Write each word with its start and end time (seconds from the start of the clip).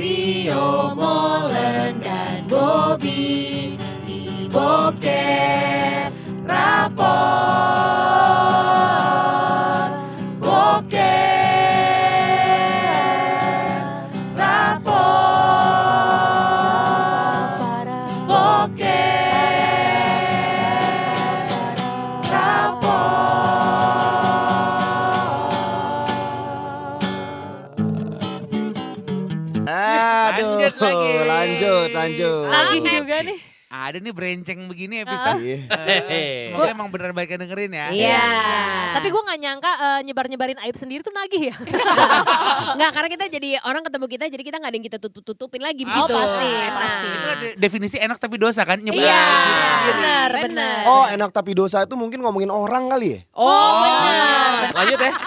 Rio 0.00 0.79
Ada 33.90 33.98
nih 33.98 34.14
berenceng 34.14 34.70
begini 34.70 35.02
episode. 35.02 35.42
Iya. 35.42 35.66
Eh, 36.06 36.46
Semoga 36.46 36.70
emang 36.70 36.88
benar 36.88 37.10
baik 37.10 37.26
yang 37.28 37.42
dengerin 37.42 37.74
ya. 37.74 37.86
Iya. 37.90 38.22
Tapi 38.94 39.10
gue 39.10 39.18
gak 39.20 39.40
nyangka 39.40 39.72
eh, 39.74 40.00
nyebar-nyebarin 40.06 40.58
aib 40.62 40.76
sendiri 40.78 41.02
tuh 41.02 41.10
nagih 41.10 41.50
ya. 41.50 41.56
Enggak, 42.74 42.90
karena 42.92 43.08
kita 43.10 43.24
jadi 43.28 43.48
orang 43.60 43.82
ketemu 43.82 44.06
kita 44.06 44.24
jadi 44.28 44.42
kita 44.44 44.56
nggak 44.56 44.70
ada 44.70 44.76
yang 44.78 44.86
kita 44.86 44.98
tutup-tutupin 45.00 45.58
lagi 45.58 45.82
Oh, 45.82 45.90
begitu. 46.06 46.14
pasti, 46.14 46.46
Nah. 46.46 46.70
pasti. 46.72 47.08
Itu 47.10 47.26
ada 47.26 47.46
definisi 47.58 47.96
enak 47.98 48.16
tapi 48.16 48.36
dosa 48.38 48.62
kan? 48.62 48.78
Nyebar. 48.78 49.02
Iya. 49.02 49.22
Benar, 49.26 49.90
Benar. 49.90 50.30
benar. 50.46 50.82
Oh, 50.86 51.04
enak 51.08 51.30
tapi 51.34 51.50
dosa 51.52 51.82
itu 51.82 51.94
mungkin 51.94 52.22
ngomongin 52.22 52.48
orang 52.48 52.86
kali 52.88 53.18
ya? 53.18 53.20
Oh, 53.34 53.50
benar. 53.82 54.70
Lanjut 54.72 55.00
ya. 55.02 55.12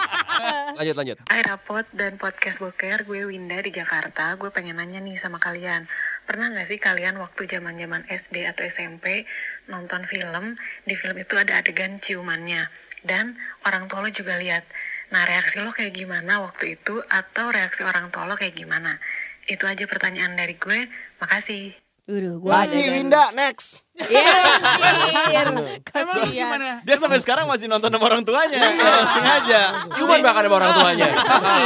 Lanjut 0.74 0.96
lanjut. 0.96 1.16
Hai 1.30 1.40
Rapot 1.40 1.86
dan 1.94 2.18
Podcast 2.18 2.58
Boker, 2.58 3.06
gue 3.06 3.22
Winda 3.24 3.54
di 3.56 3.70
Jakarta. 3.70 4.34
Gue 4.34 4.50
pengen 4.50 4.74
nanya 4.74 4.98
nih 4.98 5.14
sama 5.14 5.38
kalian. 5.38 5.86
Pernah 6.24 6.56
gak 6.56 6.68
sih 6.68 6.80
kalian 6.80 7.20
waktu 7.20 7.44
zaman 7.44 7.76
zaman 7.76 8.08
SD 8.08 8.48
atau 8.48 8.64
SMP 8.64 9.28
nonton 9.68 10.08
film, 10.08 10.56
di 10.88 10.96
film 10.96 11.16
itu 11.20 11.36
ada 11.36 11.60
adegan 11.60 12.00
ciumannya. 12.00 12.72
Dan 13.04 13.36
orang 13.68 13.92
tua 13.92 14.00
lo 14.00 14.08
juga 14.08 14.40
lihat. 14.40 14.64
Nah 15.12 15.28
reaksi 15.28 15.60
lo 15.60 15.68
kayak 15.68 15.92
gimana 15.92 16.40
waktu 16.40 16.80
itu 16.80 17.04
atau 17.04 17.52
reaksi 17.52 17.84
orang 17.84 18.08
tua 18.08 18.24
lo 18.24 18.40
kayak 18.40 18.56
gimana? 18.56 18.96
Itu 19.44 19.68
aja 19.68 19.84
pertanyaan 19.84 20.32
dari 20.32 20.56
gue. 20.56 20.88
Makasih. 21.20 21.76
Udah, 22.04 22.36
gua 22.36 22.68
Masih. 22.68 23.00
Winda, 23.00 23.32
next. 23.32 23.80
Iya, 23.96 24.28
anjir. 24.92 25.48
Emang 25.88 26.28
gimana? 26.28 26.84
Dia 26.84 26.96
sampai 27.00 27.16
sekarang 27.16 27.48
masih 27.48 27.64
nonton 27.64 27.88
sama 27.88 28.04
orang 28.04 28.20
tuanya. 28.20 28.60
Eh, 28.60 29.04
sengaja. 29.08 29.60
Ciuman 29.88 30.20
bahkan 30.20 30.44
sama 30.44 30.56
orang 30.60 30.72
tuanya. 30.76 31.08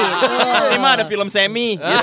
Ini 0.71 0.79
mah 0.79 0.93
ada 0.95 1.05
film 1.11 1.27
semi. 1.27 1.75
Iya. 1.75 1.99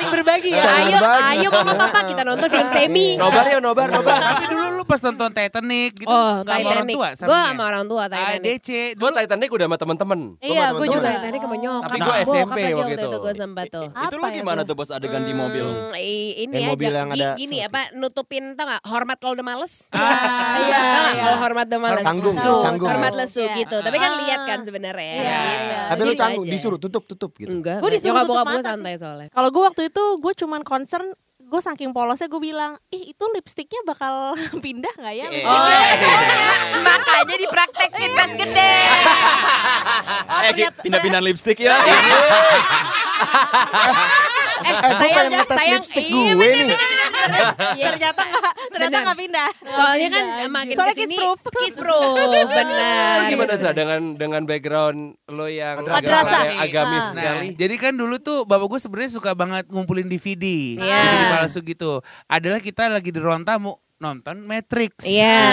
Saling 0.00 0.16
berbagi 0.16 0.50
ya. 0.56 0.64
Saling 0.64 0.88
Ayo, 0.88 0.96
berbagi. 0.96 1.36
ayo 1.36 1.48
mama 1.52 1.72
papa 1.76 2.00
kita 2.08 2.22
nonton 2.24 2.48
film 2.48 2.68
semi. 2.72 3.08
Nobar 3.20 3.44
ya 3.46 3.58
nobar 3.60 3.88
nobar. 3.92 4.16
Tapi 4.16 4.44
dulu 4.48 4.64
lu 4.64 4.69
pas 4.90 5.00
nonton 5.00 5.30
Titanic 5.30 5.90
gitu 5.96 6.10
Oh, 6.10 6.32
nggak 6.40 6.50
sama 6.50 6.66
orang 6.66 6.74
Titanic. 6.82 6.94
tua 6.94 7.08
Gue 7.20 7.38
sama 7.40 7.62
orang 7.64 7.84
tua 7.86 8.04
Titanic. 8.06 8.40
ADC 8.42 8.68
Gue 8.92 9.10
Titanic 9.12 9.48
udah 9.50 9.66
sama 9.66 9.76
temen-temen. 9.76 10.20
Iya, 10.36 10.50
gue 10.50 10.58
Gua 10.70 10.78
Gue 10.80 10.86
juga. 10.92 11.08
Titanic 11.12 11.40
sama 11.40 11.56
nyokap. 11.56 11.82
Tapi 11.84 11.98
gua 12.00 12.16
SMP 12.20 12.58
waktu 12.72 12.94
itu. 12.96 13.08
Gue 13.16 13.34
sempat 13.34 13.64
tuh. 13.68 13.86
Itu 13.88 14.14
lu 14.16 14.24
gimana 14.32 14.60
gua? 14.60 14.68
tuh 14.68 14.74
pas 14.74 14.88
adegan 14.90 15.22
di 15.22 15.32
mobil? 15.32 15.64
Hmm, 15.64 15.94
i- 15.94 16.34
ini 16.40 16.52
Yang 16.52 16.60
aja. 16.60 16.70
mobil 16.70 16.90
yang 16.92 17.08
Gi- 17.08 17.16
ada 17.16 17.28
Gini 17.36 17.56
apa 17.60 17.80
nutupin 17.92 18.44
tau 18.52 18.64
gak 18.66 18.82
hormat 18.84 19.16
kalau 19.16 19.32
udah 19.32 19.46
males. 19.46 19.72
Ah, 19.92 20.56
Iya, 20.58 20.78
iya. 21.12 21.22
kalau 21.22 21.38
hormat 21.40 21.66
udah 21.66 21.80
males. 21.80 22.02
Canggung. 22.02 22.36
Hormat 22.82 23.12
lesu 23.14 23.42
Iya. 23.42 23.54
gitu. 23.58 23.76
Tapi 23.78 23.96
kan 23.96 24.10
Ah. 24.10 24.18
lihat 24.20 24.40
kan 24.44 24.58
sebenarnya. 24.60 25.14
Iya. 25.14 25.38
gitu. 25.40 25.76
Tapi 25.86 26.00
lu 26.00 26.12
canggung, 26.14 26.46
disuruh 26.46 26.78
tutup-tutup 26.78 27.30
gitu. 27.36 27.50
Enggak. 27.50 27.78
Gua 27.78 27.86
enggak. 27.86 27.96
disuruh 27.96 28.16
tutup 28.20 28.32
bokap 28.32 28.46
gue 28.46 28.56
mata 28.56 28.66
santai 28.66 28.94
soalnya. 28.96 29.28
Kalau 29.28 29.48
gue 29.48 29.62
waktu 29.62 29.82
itu 29.86 30.02
gue 30.16 30.32
cuman 30.36 30.60
concern 30.60 31.06
gue 31.50 31.58
saking 31.60 31.90
polosnya 31.90 32.30
gue 32.30 32.38
bilang 32.38 32.78
ih 32.88 33.10
itu 33.10 33.24
lipstiknya 33.26 33.82
bakal 33.82 34.38
pindah 34.64 34.94
nggak 34.94 35.14
ya? 35.18 35.26
Oh, 35.42 35.66
makanya 36.80 37.36
dipraktekin 37.36 38.10
pas 38.14 38.30
gede. 38.30 38.72
Eh, 40.40 40.52
pindah-pindah 40.80 41.20
lipstick 41.20 41.58
ya. 41.58 41.74
Eh, 44.60 44.68
Eh, 44.68 44.74
gue 44.76 44.92
pengen 45.00 45.32
ngetes 45.32 45.56
sayang. 45.56 45.80
lipstick 45.80 46.04
Iya, 46.04 46.32
gue 46.36 46.48
nih. 46.52 46.76
Iya. 47.70 47.86
ternyata 47.92 48.22
nggak 48.22 48.54
ternyata 48.70 48.96
nggak 49.02 49.18
pindah. 49.18 49.48
Soalnya 49.66 50.08
kan 50.08 50.24
makin 50.48 50.74
Soalnya 50.74 50.94
ke 50.94 51.02
sini 51.02 51.14
kiss 51.14 51.20
proof. 51.20 51.38
Kiss 51.52 51.76
proof, 51.76 52.46
benar. 52.46 53.16
Gimana 53.28 53.52
sih 53.54 53.70
dengan 53.72 54.00
dengan 54.14 54.42
background 54.44 54.98
lo 55.28 55.46
yang 55.46 55.84
agak 55.84 56.58
agamis 56.60 57.04
Ah. 57.10 57.10
Nah, 57.10 57.22
sekali? 57.36 57.46
jadi 57.54 57.74
kan 57.76 57.92
dulu 57.94 58.16
tuh 58.18 58.38
bapak 58.44 58.66
gue 58.66 58.80
sebenarnya 58.80 59.12
suka 59.12 59.30
banget 59.32 59.64
ngumpulin 59.68 60.06
DVD, 60.06 60.44
Iya. 60.76 61.00
DVD 61.00 61.24
palsu 61.32 61.58
gitu. 61.60 61.92
Adalah 62.26 62.58
kita 62.58 62.86
lagi 62.86 63.10
di 63.10 63.18
ruang 63.18 63.42
tamu 63.42 63.74
nonton 64.00 64.40
Matrix. 64.40 65.04
Iya. 65.04 65.44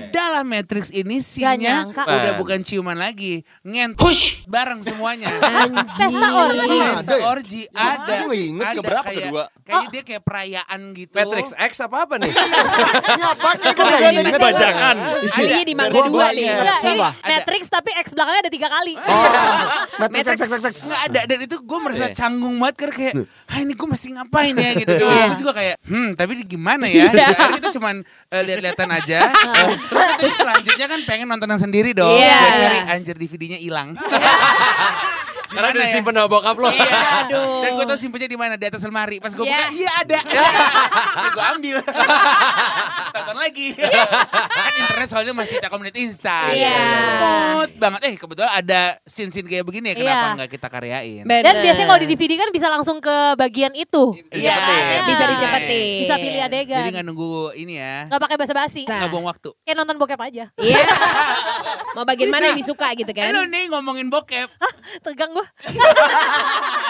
Adalah 0.00 0.40
Matrix 0.40 0.88
ini 0.88 1.20
Gak 1.20 1.54
nyangka. 1.54 2.02
udah 2.02 2.32
bukan 2.34 2.60
ciuman 2.60 2.96
lagi, 2.96 3.44
ngentush 3.60 4.48
bareng 4.48 4.80
semuanya. 4.80 5.28
Pesta 6.00 6.28
orgi. 6.32 6.64
Ada 6.72 6.96
Pesta 6.96 7.14
ya? 7.14 7.24
orgi 7.28 7.62
ada. 7.70 8.14
Gue 8.24 8.36
inget 8.42 8.66
Ada 8.66 8.74
keberapa 8.74 9.04
kayak- 9.04 9.20
kedua? 9.22 9.44
Kayaknya 9.60 9.88
dia 9.90 10.02
kayak 10.02 10.22
perayaan 10.24 10.80
gitu. 10.96 11.14
Matrix 11.14 11.46
X 11.52 11.72
apa 11.78 11.96
apa 12.00 12.14
nih? 12.16 12.32
Ini 13.10 13.22
apa? 13.22 13.48
Nih 13.54 13.68
gue 13.70 13.84
gak 13.84 14.12
inget. 14.16 14.40
Bajangan. 14.40 14.96
Kayaknya 15.30 15.62
di 15.62 15.74
mangga 15.76 15.92
Gua- 15.94 16.08
dua 16.08 16.26
nih. 16.32 16.48
ini. 16.48 16.98
Matrix 17.22 17.62
tapi 17.68 17.90
X 17.94 18.06
belakangnya 18.10 18.40
ada 18.40 18.50
tiga 18.50 18.68
kali. 18.70 18.94
Oh, 18.96 19.24
Matrix, 20.00 20.24
Matrix, 20.26 20.48
Matrix. 20.50 20.74
Nggak 20.82 21.02
ada 21.04 21.20
dan 21.28 21.38
itu 21.38 21.56
gue 21.60 21.78
merasa 21.78 21.98
Iya. 22.02 22.16
canggung 22.16 22.56
banget 22.56 22.76
karena 22.78 22.94
kayak 22.96 23.14
ah 23.44 23.58
ini 23.58 23.72
gue 23.74 23.86
mesti 23.86 24.08
ngapain 24.10 24.54
ya 24.54 24.70
gitu 24.74 24.94
Iya. 24.96 25.24
gue 25.28 25.36
juga 25.36 25.52
kayak 25.52 25.74
hmm 25.82 26.08
tapi 26.14 26.30
ini 26.32 26.44
gimana 26.46 26.84
ya 26.86 27.10
Akhirnya 27.10 27.28
kita 27.58 27.68
cuman 27.90 28.06
eh, 28.30 28.42
lihat-lihatan 28.46 28.88
aja. 28.94 29.20
Eh, 29.34 29.68
terus 30.22 30.36
selanjutnya 30.38 30.86
kan 30.86 31.00
pengen 31.04 31.26
nonton 31.26 31.50
yang 31.50 31.62
sendiri 31.62 31.90
dong. 31.90 32.14
Iya. 32.14 32.38
Gua 32.38 32.50
cari 32.54 32.78
anjir 32.94 33.16
DVD-nya 33.18 33.58
hilang 33.58 33.98
Karena 35.50 35.68
udah 35.68 35.80
ya? 35.80 35.86
disimpan 35.88 36.12
sama 36.14 36.28
bokap 36.28 36.56
lo. 36.56 36.68
Iya. 36.70 37.00
Aduh. 37.20 37.60
Dan 37.60 37.70
gue 37.74 37.84
tau 37.84 37.98
simpennya 37.98 38.28
di 38.28 38.38
mana 38.38 38.54
di 38.54 38.64
atas 38.64 38.82
lemari. 38.82 39.18
Pas 39.18 39.30
gue 39.30 39.42
Iya. 39.42 39.50
buka, 39.60 39.66
iya 39.74 39.90
ada. 39.98 40.18
gue 41.34 41.44
ambil. 41.50 41.76
Tonton 43.14 43.36
lagi. 43.36 43.66
kan 43.74 44.72
internet 44.72 45.08
soalnya 45.10 45.34
masih 45.34 45.58
Telkomnet 45.58 45.94
instan. 45.94 46.54
Iya. 46.54 46.76
Mood 47.56 47.72
banget. 47.76 48.00
Eh 48.04 48.14
kebetulan 48.14 48.50
ada 48.52 48.80
scene-scene 49.02 49.44
kayak 49.44 49.64
begini 49.64 49.86
ya. 49.90 49.94
Kenapa 49.96 50.14
Iya. 50.22 50.36
nggak 50.38 50.50
kita 50.50 50.66
karyain? 50.68 51.24
Bener. 51.26 51.42
Dan 51.42 51.54
biasanya 51.60 51.86
kalau 51.88 52.00
di 52.00 52.08
DVD 52.08 52.32
kan 52.36 52.48
bisa 52.50 52.66
langsung 52.66 52.96
ke 52.98 53.16
bagian 53.34 53.74
itu. 53.74 54.14
Iya. 54.30 54.54
Iya. 54.54 55.00
Bisa 55.04 55.24
dicepetin. 55.26 56.00
Bisa 56.06 56.14
pilih 56.16 56.40
adegan. 56.40 56.78
Jadi 56.80 56.90
nggak 56.94 57.06
nunggu 57.06 57.30
ini 57.54 57.74
ya. 57.74 58.06
Nggak 58.06 58.20
pakai 58.22 58.36
basa-basi. 58.38 58.82
Nah. 58.86 59.02
Nggak 59.02 59.10
buang 59.10 59.26
waktu. 59.26 59.50
Kayak 59.62 59.76
nonton 59.76 59.96
bokep 59.98 60.20
aja. 60.22 60.44
Iya. 60.54 60.78
Mau 61.90 62.06
bagian 62.06 62.30
mana 62.30 62.54
yang 62.54 62.58
disuka 62.58 62.86
gitu 62.94 63.10
kan? 63.10 63.26
Halo 63.26 63.42
nih 63.44 63.66
ngomongin 63.66 64.06
bokep. 64.06 64.46
Tegang 65.02 65.34
gua. 65.40 65.92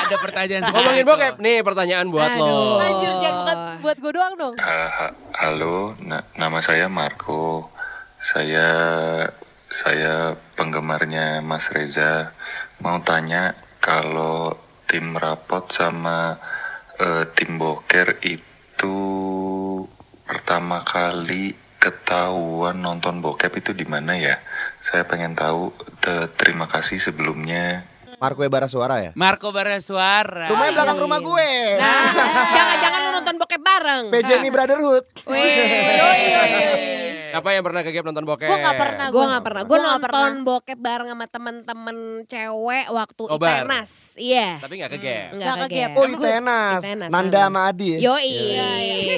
ada 0.04 0.16
pertanyaan 0.18 0.62
seperti 0.62 0.74
Ngomongin 0.76 1.02
itu. 1.02 1.10
bokep 1.10 1.34
nih 1.38 1.58
pertanyaan 1.60 2.06
buat 2.08 2.30
lo. 2.34 2.44
Aduh. 2.44 2.82
Anjir 2.82 3.12
jangan 3.16 3.38
bukan 3.40 3.58
buat 3.80 3.96
gue 3.96 4.12
doang 4.12 4.34
dong. 4.36 4.54
Ha- 4.56 5.14
halo, 5.34 5.76
na- 6.00 6.26
nama 6.34 6.58
saya 6.60 6.86
Marco. 6.86 7.70
Saya 8.16 8.68
saya 9.66 10.14
penggemarnya 10.54 11.40
Mas 11.40 11.70
Reza. 11.70 12.34
Mau 12.78 12.98
tanya 13.00 13.52
kalau 13.78 14.56
tim 14.84 15.14
rapot 15.14 15.68
sama 15.68 16.36
eh, 16.96 17.24
tim 17.32 17.56
boker 17.56 18.18
itu 18.20 18.96
pertama 20.22 20.82
kali 20.82 21.54
ketahuan 21.80 22.76
nonton 22.76 23.24
bokep 23.24 23.56
itu 23.56 23.72
di 23.72 23.84
mana 23.84 24.12
ya? 24.12 24.36
Saya 24.82 25.04
pengen 25.04 25.32
tahu. 25.32 25.72
Te- 25.98 26.28
terima 26.34 26.66
kasih 26.66 26.98
sebelumnya. 26.98 27.88
Marco 28.20 28.44
Ebara 28.44 28.68
suara 28.68 29.00
ya? 29.00 29.16
Marco 29.16 29.48
Barasuara. 29.48 30.52
Rumahnya 30.52 30.72
belakang 30.76 30.98
rumah 31.00 31.24
gue. 31.24 31.50
Nah, 31.80 32.12
jangan-jangan 32.52 33.00
lu 33.00 33.10
nonton 33.16 33.34
bokep 33.40 33.62
bareng. 33.64 34.04
PJMI 34.12 34.50
Brotherhood. 34.52 35.04
Wih, 35.24 35.40
yoi, 35.40 36.20
yoi, 36.28 36.50
yoi. 36.52 37.09
Siapa 37.30 37.48
yang 37.50 37.62
pernah 37.62 37.80
ke 37.80 37.90
Gap 37.90 38.04
nonton 38.04 38.24
bokep? 38.24 38.46
Gue 38.46 38.58
nggak 38.58 38.76
pernah. 38.76 39.06
Gue 39.08 39.24
gak 39.24 39.42
pernah. 39.42 39.62
Gue 39.62 39.78
nonton 39.78 40.02
pernah. 40.02 40.30
bokep 40.42 40.78
bareng 40.78 41.08
sama 41.08 41.26
temen-temen 41.26 41.96
cewek 42.26 42.86
waktu 42.88 43.22
Nobar. 43.24 43.48
ITENAS. 43.62 43.90
Iya. 44.16 44.48
Tapi 44.58 44.72
gak 44.76 44.90
ke 44.90 44.98
Gap. 44.98 45.26
Nggak 45.30 45.38
Nggak 45.40 45.54
ke 45.54 45.60
ke 45.60 45.68
gap. 45.70 45.80
gap. 45.80 45.90
Oh 45.92 46.04
Itenas. 46.04 46.80
Itenas, 46.80 47.08
Nanda 47.08 47.40
sama. 47.44 47.60
Adi 47.66 47.88
ya? 47.88 47.98
Yoi. 48.02 48.32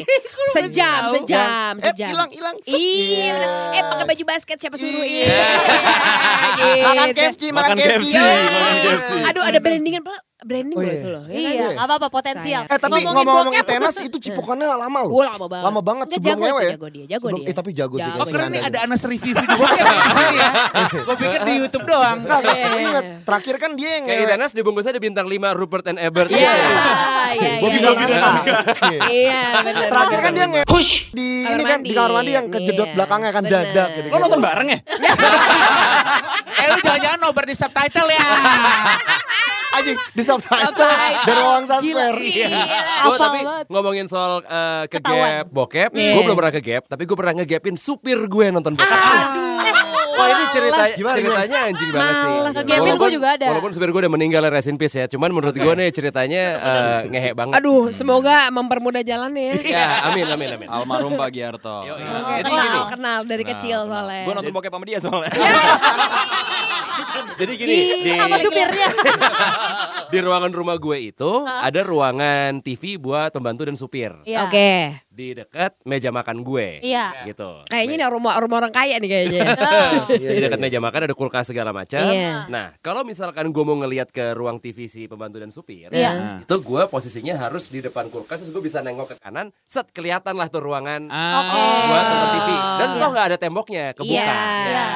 Sejam, 0.52 1.00
sejam, 1.14 1.72
Eh 1.74 1.84
sejam. 1.88 2.08
hilang, 2.12 2.28
hilang. 2.28 2.56
Set. 2.60 2.76
Iya. 2.76 3.32
Iya. 3.32 3.36
Eh 3.72 3.82
pakai 3.82 4.04
baju 4.04 4.24
basket 4.26 4.56
siapa 4.58 4.76
suruh? 4.76 5.00
Iya. 5.00 5.24
Iya. 5.24 6.84
Makan 6.92 7.06
Gitu. 7.08 7.18
KFC, 7.18 7.42
makan. 7.50 7.76
KFC, 7.76 8.14
makan 8.14 8.76
KFC. 8.78 9.12
Aduh 9.26 9.42
ada 9.42 9.58
brandingan 9.58 10.02
pula. 10.02 10.18
Branding 10.42 10.74
Oh, 10.74 10.82
loh 10.82 10.88
iya. 10.88 10.98
itu 10.98 11.08
loh. 11.08 11.22
ya 11.22 11.32
kan? 11.32 11.38
Iya, 11.52 11.66
nggak 11.72 11.86
apa-apa 11.86 12.08
potensial. 12.08 12.62
Eh 12.64 12.76
tapi 12.76 12.90
Ngomongin 12.92 13.06
ngomong-ngomong 13.14 13.54
tenas 13.64 13.96
itu 13.98 14.16
cipokannya 14.18 14.66
lama 14.68 14.98
loh. 15.02 15.10
Wah, 15.12 15.28
lama 15.32 15.46
banget. 15.46 15.64
Lama 15.64 15.80
banget 15.80 16.06
Nggak, 16.06 16.16
sebelum 16.18 16.32
jago, 16.32 16.44
ngewe 16.44 16.62
ya. 16.62 16.70
jago 16.72 16.86
dia, 16.88 17.04
jago 17.06 17.24
Sebelum- 17.24 17.40
dia. 17.40 17.48
eh, 17.48 17.54
tapi 17.54 17.70
jago 17.72 17.94
sih 17.94 18.02
Jago. 18.02 18.10
Oh 18.12 18.18
kayaknya 18.18 18.32
keren 18.34 18.50
nih 18.50 18.62
ada 18.62 18.78
anas 18.82 19.00
review 19.02 19.32
video 19.32 19.56
di 19.56 20.10
sini 20.12 20.36
ya. 20.36 20.50
Gue 21.06 21.16
pikir 21.16 21.40
di 21.42 21.52
Youtube 21.56 21.84
doang. 21.84 22.18
Nggak, 22.22 22.40
Iya, 22.42 22.52
gue 22.52 22.72
iya, 22.72 22.82
ingat 22.84 23.04
iya. 23.04 23.16
terakhir 23.22 23.54
kan 23.56 23.70
dia 23.72 23.90
yang 23.92 24.04
Kayak 24.04 24.18
ngewe. 24.18 24.28
Itanas 24.28 24.50
dibungkusnya 24.52 24.90
ada 24.92 25.00
bintang 25.00 25.26
5 25.26 25.52
Rupert 25.54 25.84
and 25.86 25.98
Ebert. 25.98 26.28
Iya, 26.28 26.52
iya, 27.32 27.52
Gue 27.58 27.68
iya. 27.68 27.76
bilang 27.76 27.94
iya. 27.94 28.02
gitu. 28.02 28.14
Iya, 29.08 29.40
benar. 29.62 29.86
Terakhir 29.88 30.18
kan 30.20 30.32
dia 30.32 30.46
nge 30.48 30.62
di 31.12 31.28
Kamar 31.44 31.52
ini 31.52 31.64
kan 31.64 31.78
di 31.82 31.92
kamar 31.92 32.10
mandi 32.14 32.32
yang 32.32 32.46
kejedot 32.48 32.88
Iya, 32.88 32.94
belakangnya 32.96 33.30
kan 33.30 33.44
dadak 33.44 33.88
gitu. 33.94 34.06
Lo 34.08 34.16
nonton 34.18 34.40
bareng 34.40 34.68
ya? 34.68 34.78
Eh 36.52 36.68
lu 36.68 36.78
jangan-jangan 36.80 37.18
nobar 37.18 37.44
di 37.44 37.54
subtitle 37.54 38.08
ya. 38.08 38.22
Anjing 39.72 39.96
di 40.12 40.22
subtitle 40.22 40.76
dari 41.26 41.38
ruang 41.38 41.64
sasper. 41.64 42.14
Iya. 42.14 42.48
Gue 43.02 43.16
tapi 43.16 43.40
banget. 43.40 43.66
ngomongin 43.68 44.06
soal 44.06 44.40
eh, 44.40 44.84
ke 44.86 44.98
Ketahuan. 44.98 45.30
gap 45.40 45.46
bokep, 45.48 45.90
Iya. 45.92 46.12
gue 46.12 46.22
belum 46.22 46.36
pernah 46.36 46.52
ke 46.52 46.60
gap, 46.60 46.82
tapi 46.86 47.02
gue 47.02 47.16
pernah 47.16 47.34
ngegapin 47.34 47.76
supir 47.76 48.18
gue 48.22 48.46
nonton 48.48 48.74
bokep. 48.74 48.92
Wah 50.22 50.30
ini 50.30 50.44
cerita 50.54 50.82
Gimana, 50.94 51.16
ceritanya 51.18 51.58
anjing 51.66 51.90
banget 51.90 52.14
sih. 52.14 52.30
Males. 52.30 52.54
Walaupun- 52.54 53.00
gue 53.02 53.10
juga 53.10 53.28
ada. 53.34 53.46
Walaupun 53.50 53.70
supir 53.74 53.88
gue 53.90 54.00
udah 54.06 54.12
meninggal 54.12 54.42
rest 54.46 54.70
in 54.70 54.78
peace 54.78 54.94
ya, 54.94 55.10
cuman 55.10 55.34
menurut 55.34 55.54
gue 55.54 55.72
nih 55.74 55.90
ceritanya 55.90 56.42
eh, 56.54 56.98
ngehe 57.10 57.30
banget. 57.34 57.58
Aduh, 57.58 57.90
semoga 57.90 58.46
mempermudah 58.54 59.02
jalannya 59.02 59.42
ya. 59.42 59.54
Ya, 59.66 59.86
amin 60.06 60.26
amin 60.30 60.48
amin. 60.54 60.68
Almarhum 60.70 61.18
Pak 61.18 61.28
Giarto. 61.34 61.76
Yo, 61.82 61.98
iya. 61.98 62.10
Oh, 62.12 62.30
Jadi 62.30 62.46
kenal, 62.46 62.62
gini. 62.62 62.78
kenal 62.94 63.18
dari 63.26 63.44
kecil 63.44 63.78
soalnya. 63.90 64.22
Gue 64.22 64.34
nonton 64.38 64.52
bokep 64.54 64.72
sama 64.72 64.84
dia 64.86 64.98
soalnya. 65.02 65.32
Jadi 67.32 67.52
gini, 67.56 67.74
di, 68.04 68.10
sama 68.14 68.36
supirnya. 68.38 68.88
di 70.12 70.18
ruangan 70.20 70.52
rumah 70.52 70.76
gue 70.76 70.98
itu 71.08 71.30
ada 71.44 71.80
ruangan 71.82 72.60
TV 72.60 73.00
buat 73.00 73.32
pembantu 73.32 73.64
dan 73.66 73.76
supir. 73.76 74.12
Iya. 74.22 74.46
Oke. 74.46 75.00
Di 75.12 75.36
dekat 75.36 75.76
meja 75.84 76.08
makan 76.08 76.40
gue. 76.40 76.80
Iya. 76.80 77.28
Gitu. 77.28 77.68
Kayaknya 77.68 77.94
ini 78.00 78.04
rumah 78.08 78.40
rumah 78.40 78.64
orang 78.64 78.72
kaya 78.72 78.96
nih 78.96 79.10
kayaknya. 79.12 79.44
Di 80.32 80.40
dekat 80.40 80.56
meja 80.56 80.80
makan 80.80 81.04
ada 81.04 81.12
kulkas 81.12 81.52
segala 81.52 81.68
macam. 81.68 82.00
Iya. 82.08 82.48
Nah, 82.48 82.72
kalau 82.80 83.04
misalkan 83.04 83.52
gue 83.52 83.60
mau 83.60 83.76
ngelihat 83.76 84.08
ke 84.08 84.32
ruang 84.32 84.56
TV 84.56 84.88
si 84.88 85.04
pembantu 85.04 85.36
dan 85.36 85.52
supir, 85.52 85.92
Iya. 85.92 86.40
itu 86.40 86.56
gue 86.56 86.82
posisinya 86.88 87.36
harus 87.36 87.68
di 87.68 87.84
depan 87.84 88.08
kulkas, 88.08 88.40
terus 88.40 88.56
gue 88.56 88.64
bisa 88.64 88.80
nengok 88.80 89.12
ke 89.12 89.16
kanan, 89.20 89.52
set 89.68 89.92
kelihatan 89.92 90.32
lah 90.32 90.48
tuh 90.48 90.64
ruangan 90.64 91.04
Ah. 91.12 91.84
buat 91.84 92.04
nonton 92.08 92.28
TV. 92.32 92.48
Dan 92.80 92.88
Iya. 92.88 93.00
toh 93.04 93.08
nggak 93.12 93.26
ada 93.28 93.36
temboknya, 93.36 93.84
kebuka. 93.92 94.32
Iya. 94.64 94.86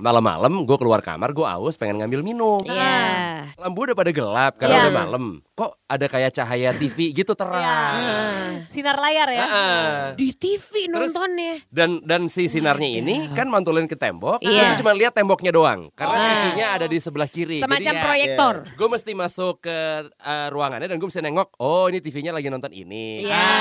Malam-malam 0.00 0.64
gue 0.64 0.76
keluar 0.76 0.98
kamar, 0.98 1.30
gue 1.30 1.44
aus, 1.44 1.76
pengen 1.76 2.00
ngambil 2.00 2.24
minum. 2.24 2.64
Iya. 2.64 3.52
Lampu 3.54 3.84
udah 3.84 3.92
pada 3.92 4.08
gelap 4.10 4.56
karena 4.56 4.74
Iya. 4.74 4.82
udah 4.82 4.94
malam. 4.96 5.24
Kok 5.52 5.76
ada 5.84 6.06
kayak 6.06 6.32
cahaya 6.32 6.72
TV 6.72 7.12
gitu 7.12 7.36
terang. 7.36 7.60
Iya. 7.60 8.18
Sinar 8.66 8.96
layar 8.96 9.28
ya. 9.28 9.44
Heeh. 9.44 9.88
Di 10.16 10.28
TV 10.32 10.88
Terus- 10.88 11.12
nontonnya. 11.12 11.60
Dan 11.68 12.00
dan 12.00 12.26
si 12.26 12.48
sinarnya 12.48 12.88
ini 12.96 13.28
kan 13.30 13.46
mantulin 13.46 13.84
ke 13.84 13.94
tembok, 13.94 14.40
Iya. 14.40 14.72
gue 14.72 14.80
cuma 14.80 14.92
lihat 14.92 15.12
temboknya 15.12 15.52
doang. 15.52 15.92
Karena 15.92 16.16
Oh. 16.16 16.24
TV-nya 16.24 16.66
ada 16.74 16.86
di 16.86 16.96
sebelah 16.96 17.28
kiri. 17.28 17.60
Semacam 17.60 17.92
Jadi 17.92 18.00
proyektor. 18.00 18.54
gue 18.72 18.88
mesti 18.88 19.12
masuk 19.12 19.60
ke 19.60 19.76
uh, 20.16 20.48
ruangannya 20.48 20.88
dan 20.88 20.96
gue 20.96 21.06
bisa 21.06 21.20
nengok, 21.20 21.52
oh 21.56 21.86
ini 21.86 22.00
TV-nya 22.00 22.32
lagi 22.32 22.48
nonton 22.48 22.72
ini. 22.72 23.28
Iya. 23.28 23.52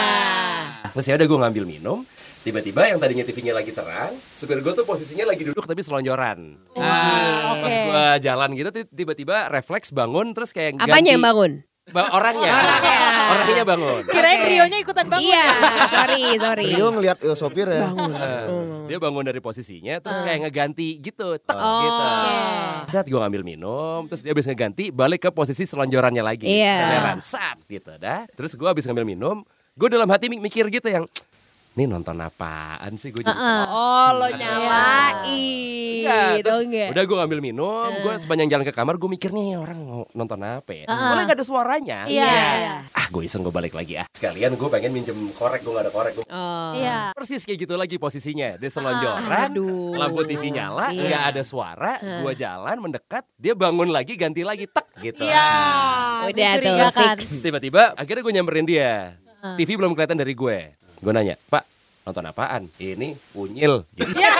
Terus 0.89 1.05
ya 1.05 1.15
udah 1.15 1.27
gue 1.27 1.39
ngambil 1.39 1.63
minum, 1.67 2.07
tiba-tiba 2.39 2.81
yang 2.85 2.97
tadinya 2.97 3.21
TV-nya 3.21 3.53
lagi 3.53 3.69
terang, 3.69 4.09
supir 4.33 4.57
gue 4.57 4.71
tuh 4.71 4.83
posisinya 4.83 5.27
lagi 5.27 5.43
duduk 5.43 5.61
tapi 5.61 5.79
selonjoran. 5.79 6.55
Ah, 6.73 7.57
Pas 7.57 7.69
Oke. 7.69 7.83
gue 7.83 8.03
jalan 8.21 8.49
gitu 8.53 8.69
ti- 8.71 8.89
tiba-tiba 8.89 9.47
refleks 9.47 9.89
bangun 9.89 10.31
terus 10.31 10.49
kayak 10.49 10.75
ganti. 10.75 10.87
Apanya 10.87 11.11
yang 11.11 11.23
bangun? 11.23 11.51
Ba- 11.89 12.13
orangnya. 12.13 12.53
Orangnya 13.29 13.65
bangun. 13.65 14.03
Kirain 14.05 14.39
Oke. 14.39 14.47
Rionya 14.47 14.77
ikutan 14.79 15.05
bangun. 15.05 15.25
Iya, 15.25 15.45
sorry, 15.89 16.23
sorry. 16.37 16.65
Rio 16.69 16.87
ngeliat 16.91 17.17
eh, 17.19 17.33
sopir 17.33 17.65
ya. 17.65 17.89
Eh, 17.89 18.45
dia 18.85 18.97
bangun 18.97 19.25
dari 19.25 19.37
posisinya 19.39 19.97
terus 19.97 20.17
kayak 20.19 20.45
ngeganti 20.45 20.97
gitu, 20.99 21.35
tek 21.35 21.49
Oh. 21.51 21.81
gitu. 21.81 22.03
Oke. 22.05 22.33
Saat 22.87 23.05
gue 23.05 23.17
ngambil 23.17 23.41
minum, 23.43 24.05
terus 24.05 24.21
dia 24.21 24.31
habis 24.31 24.45
ngeganti, 24.45 24.89
balik 24.89 25.19
ke 25.19 25.29
posisi 25.29 25.65
selonjorannya 25.65 26.21
lagi. 26.21 26.45
Iya. 26.45 26.77
Seleran, 26.79 27.17
sat 27.19 27.57
gitu 27.65 27.91
dah. 27.95 28.29
Terus 28.31 28.53
gue 28.53 28.65
habis 28.65 28.85
ngambil 28.85 29.05
minum, 29.07 29.41
gue 29.73 29.87
dalam 29.89 30.07
hati 30.07 30.29
mik- 30.29 30.41
mikir 30.43 30.69
gitu 30.69 30.87
yang, 30.87 31.09
ini 31.71 31.85
nonton 31.85 32.17
apaan 32.17 32.93
sih 32.93 33.09
gue 33.09 33.21
jadi 33.21 33.31
Oh, 33.65 34.09
lo 34.13 34.27
nyalain. 34.29 36.01
Enggak, 36.01 36.29
terus 36.41 36.49
Tau 36.49 36.61
nggak? 36.65 36.89
udah 36.89 37.03
gue 37.03 37.17
ngambil 37.17 37.39
minum, 37.41 37.89
gue 37.93 38.13
sepanjang 38.17 38.47
jalan 38.47 38.63
ke 38.63 38.73
kamar 38.73 38.95
gue 38.95 39.09
mikir 39.09 39.29
nih 39.29 39.55
orang 39.55 39.79
mau 39.79 40.01
nonton 40.09 40.39
apa 40.41 40.71
ya. 40.73 40.85
Heeh. 40.85 40.99
Soalnya 40.99 41.23
gak 41.25 41.37
ada 41.37 41.45
suaranya. 41.45 41.99
Iya. 42.05 42.25
iya. 42.25 42.73
Ah 42.89 43.05
gue 43.07 43.21
iseng 43.21 43.41
gue 43.41 43.49
balik 43.49 43.71
lagi 43.71 43.95
ah. 43.95 44.07
Sekalian 44.09 44.53
gue 44.53 44.67
pengen 44.67 44.91
minjem 44.91 45.15
korek, 45.33 45.61
gue 45.61 45.71
gak 45.71 45.85
ada 45.85 45.93
korek. 45.93 46.11
Gua 46.13 46.25
Oh. 46.29 46.71
Iya. 46.73 47.11
Persis 47.13 47.43
kayak 47.43 47.59
gitu 47.63 47.73
lagi 47.75 47.95
posisinya. 47.95 48.55
Dia 48.55 48.69
selonjoran, 48.69 49.49
Aduh. 49.49 49.95
lampu 49.95 50.23
TV 50.23 50.51
nyala, 50.51 50.89
Iya. 50.89 51.03
nggak 51.05 51.23
ada 51.29 51.41
suara, 51.41 51.93
gua 52.21 52.33
jalan 52.33 52.77
mendekat, 52.79 53.23
dia 53.35 53.53
bangun 53.53 53.89
lagi 53.89 54.13
ganti 54.13 54.43
lagi 54.43 54.65
tek 54.65 54.87
gitu. 54.99 55.21
Iya. 55.21 55.47
Udah 56.27 56.51
tuh, 56.51 56.59
mencurigakan. 56.59 57.15
fix. 57.15 57.39
Tiba-tiba 57.39 57.83
akhirnya 57.93 58.21
gue 58.21 58.33
nyamperin 58.33 58.65
dia. 58.65 59.15
TV 59.55 59.69
belum 59.73 59.93
kelihatan 59.93 60.17
dari 60.17 60.33
gue. 60.33 60.75
Gue 60.99 61.11
nanya, 61.15 61.35
"Pak, 61.47 61.63
nonton 62.03 62.23
apaan?" 62.27 62.67
Ini 62.75 63.15
unyil 63.33 63.87
gitu. 63.95 64.11
Iya. 64.19 64.31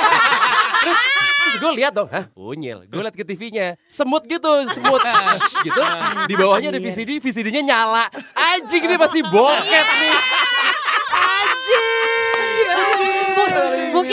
terus 0.80 1.00
terus 1.40 1.56
gue 1.60 1.72
lihat 1.80 1.92
dong, 1.96 2.10
hah 2.12 2.28
unyil. 2.36 2.84
Gue 2.88 3.02
lihat 3.04 3.16
ke 3.16 3.24
TV-nya, 3.24 3.80
semut 3.88 4.24
gitu, 4.28 4.68
semut 4.72 5.02
Shh, 5.02 5.64
gitu. 5.64 5.82
Di 6.28 6.36
bawahnya 6.36 6.70
ada 6.72 6.80
VCD, 6.80 7.20
VCD-nya 7.24 7.64
nyala. 7.64 8.06
Anjing 8.36 8.84
ini 8.86 8.96
pasti 9.00 9.20
bokep 9.24 9.88
nih. 9.88 10.18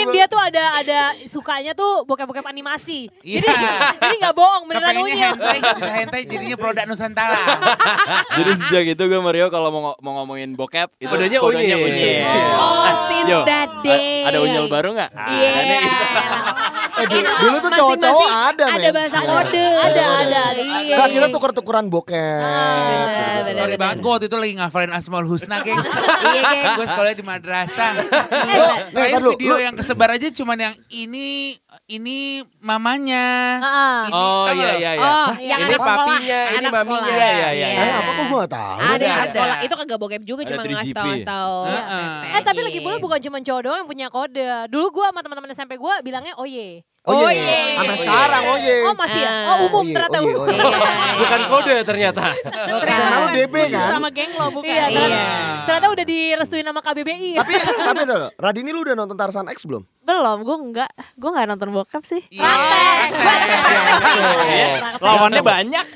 Mungkin- 0.06 0.16
dia 0.16 0.26
tuh 0.26 0.38
ada 0.38 0.64
ada 0.76 0.98
sukanya 1.26 1.72
tuh 1.72 2.02
bokep-bokep 2.02 2.44
animasi. 2.44 3.10
Iya. 3.20 3.42
Jadi 3.42 3.54
jadi 3.98 4.16
nggak 4.18 4.34
bohong 4.34 4.62
beneran 4.64 4.88
Kepengennya 4.88 5.12
unyil. 5.12 5.30
hentai, 5.32 5.58
bisa 5.72 5.92
hentai 5.92 6.22
jadinya 6.24 6.56
produk 6.56 6.84
Nusantara. 6.84 7.40
Jadi 8.32 8.50
sejak 8.56 8.84
itu 8.88 9.02
gue 9.02 9.20
Mario 9.20 9.46
kalau 9.48 9.68
mau 9.68 9.82
mau 9.96 10.12
ngomongin 10.16 10.52
bokep 10.52 10.88
itu 10.96 11.08
Kodenya 11.08 11.38
unyil. 11.40 11.78
unyil. 11.78 12.22
Oh, 12.54 12.86
since 13.06 13.26
Yo, 13.26 13.40
that 13.42 13.66
a- 13.66 13.82
day. 13.82 14.22
Ada 14.24 14.38
unyil 14.38 14.64
baru 14.66 14.88
nggak? 14.92 15.10
Ah, 15.12 15.28
Iya. 15.28 15.50
ada 15.50 15.74
nih. 15.76 15.92
Eh, 16.96 17.04
dulu, 17.04 17.20
Itu 17.20 17.32
dulu 17.36 17.56
tuh 17.58 17.70
cowok-cowok 17.70 18.28
ada, 18.30 18.64
Ada 18.64 18.80
men. 18.80 18.92
bahasa 18.94 19.18
Iya. 19.18 19.28
kode. 19.28 19.66
Ada, 19.68 20.02
ada. 20.16 20.42
Iya. 20.56 20.94
Nah, 20.96 21.08
kita 21.10 21.26
tuker-tukeran 21.28 21.86
bokep. 21.86 22.16
bener, 22.16 23.04
bener. 23.44 23.54
Sorry 23.54 23.76
banget 23.76 23.96
gue 23.98 24.10
waktu 24.10 24.26
itu 24.26 24.36
lagi 24.38 24.54
ngafalin 24.56 24.92
Asmaul 24.92 25.26
Husna, 25.26 25.60
geng. 25.60 25.76
Iya, 25.76 26.40
geng. 26.42 26.64
gue 26.74 26.86
sekolah 26.86 27.10
di 27.12 27.20
madrasah. 27.22 27.92
Dulu, 29.12 29.30
video 29.30 29.56
yang 29.58 29.74
kesebar 29.96 30.12
aja 30.20 30.28
cuman 30.28 30.60
yang 30.60 30.76
ini 30.92 31.56
ini 31.86 32.18
mamanya. 32.58 33.24
Heeh. 33.58 33.96
Ini, 34.02 34.12
Oh 34.12 34.44
tau 34.44 34.54
iya 34.54 34.70
iya 34.74 34.90
iya. 34.92 35.00
Oh, 35.02 35.28
Iya. 35.32 35.46
yang 35.46 35.58
Ini 35.58 35.66
anak 35.66 35.78
sekolah. 35.78 35.96
papinya, 35.98 36.40
ini 36.42 36.56
anak 36.58 36.72
maminya. 36.72 37.08
Iya, 37.08 37.28
iya, 37.30 37.48
iya. 37.52 37.66
Eh, 37.78 37.92
apa 37.92 38.10
kok 38.10 38.24
gue 38.24 38.38
gak 38.38 38.52
tahu? 38.52 38.74
Ada 38.76 38.82
yang 38.82 38.96
anak 39.12 39.22
Ada. 39.22 39.32
sekolah. 39.32 39.56
Itu 39.60 39.74
kagak 39.76 39.98
bokep 39.98 40.22
juga, 40.22 40.40
Ada 40.40 40.48
cuma 40.48 40.62
3GP. 40.62 40.74
ngasih 40.74 40.94
tahu 40.94 41.06
ngasih 41.08 41.26
tahu. 41.26 41.56
Heeh. 41.66 42.10
Eh 42.28 42.42
tapi 42.42 42.60
lagi 42.62 42.78
pula 42.80 42.96
bukan 42.96 43.18
cuma 43.20 43.38
cowok 43.38 43.60
doang 43.62 43.78
yang 43.78 43.88
punya 43.88 44.06
kode. 44.08 44.44
Dulu 44.66 44.86
gua 44.90 45.06
sama 45.08 45.20
teman-teman 45.20 45.50
SMP 45.50 45.72
gua 45.74 45.94
bilangnya 46.00 46.34
oh 46.34 46.44
ye. 46.44 46.80
Oh 47.06 47.22
Oh, 47.22 47.30
iya, 47.30 47.38
iya. 47.38 47.78
sampai 47.78 47.86
Oh, 47.88 48.02
sekarang 48.02 48.42
iya. 48.42 48.50
oh 48.50 48.58
iya. 48.58 48.76
Oh 48.82 48.94
masih 48.98 49.20
ya? 49.22 49.30
Ah. 49.30 49.46
Oh 49.46 49.56
umum 49.62 49.78
Oh, 49.78 49.82
iya, 49.84 49.94
ternyata 49.94 50.10
oh, 50.10 50.18
iya, 50.18 50.26
umum. 50.26 50.42
oh, 50.42 50.46
iya. 50.50 50.62
Iya. 50.66 51.14
Bukan 51.16 51.40
kode 51.46 51.74
ternyata. 51.86 52.22
Sana 52.82 53.16
lu 53.16 53.28
DB 53.30 53.54
kan? 53.68 53.88
Sama 53.88 54.08
geng 54.10 54.32
lo 54.32 54.46
bukan. 54.50 54.66
Iya, 54.66 54.84
ternyata, 54.84 55.06
Iya. 55.06 55.26
ternyata 55.62 55.86
udah 55.88 56.04
direstuin 56.04 56.66
sama 56.66 56.80
KBBI. 56.82 57.30
Tapi 57.36 57.52
tapi 57.62 58.00
tuh, 58.02 58.18
Radini 58.36 58.70
lu 58.70 58.82
udah 58.82 58.94
nonton 58.96 59.14
Tarzan 59.14 59.46
X 59.46 59.62
belum? 59.62 59.86
Belum, 60.02 60.36
gue 60.40 60.56
enggak. 60.60 60.90
Gue 61.14 61.30
enggak 61.30 61.46
nonton 61.46 61.65
bokep 61.72 62.02
sih. 62.06 62.22
Iya. 62.30 62.44
Iya. 64.46 64.68
Lawannya 65.00 65.42
banyak. 65.42 65.86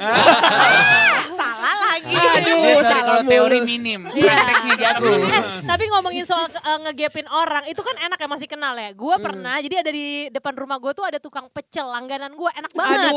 salah 1.60 1.76
lagi. 1.92 2.16
Aduh, 2.16 2.56
kalau 2.80 3.20
teori 3.24 3.58
minim, 3.60 4.00
prakteknya 4.08 4.74
jago. 4.80 5.12
Eh, 5.12 5.42
tapi 5.68 5.84
ngomongin 5.92 6.24
soal 6.24 6.48
uh, 6.48 6.78
ngegapin 6.88 7.26
orang 7.28 7.64
itu 7.68 7.80
kan 7.84 7.96
enak 8.00 8.18
ya 8.20 8.28
masih 8.28 8.48
kenal 8.48 8.74
ya. 8.76 8.90
Gue 8.96 9.16
pernah 9.20 9.60
jadi 9.60 9.84
ada 9.84 9.90
di 9.92 10.32
depan 10.32 10.56
rumah 10.56 10.80
gue 10.80 10.92
tuh 10.96 11.04
ada 11.04 11.18
tukang 11.20 11.48
pecel 11.52 11.88
langganan 11.88 12.32
gue 12.32 12.50
enak 12.50 12.72
banget. 12.72 13.12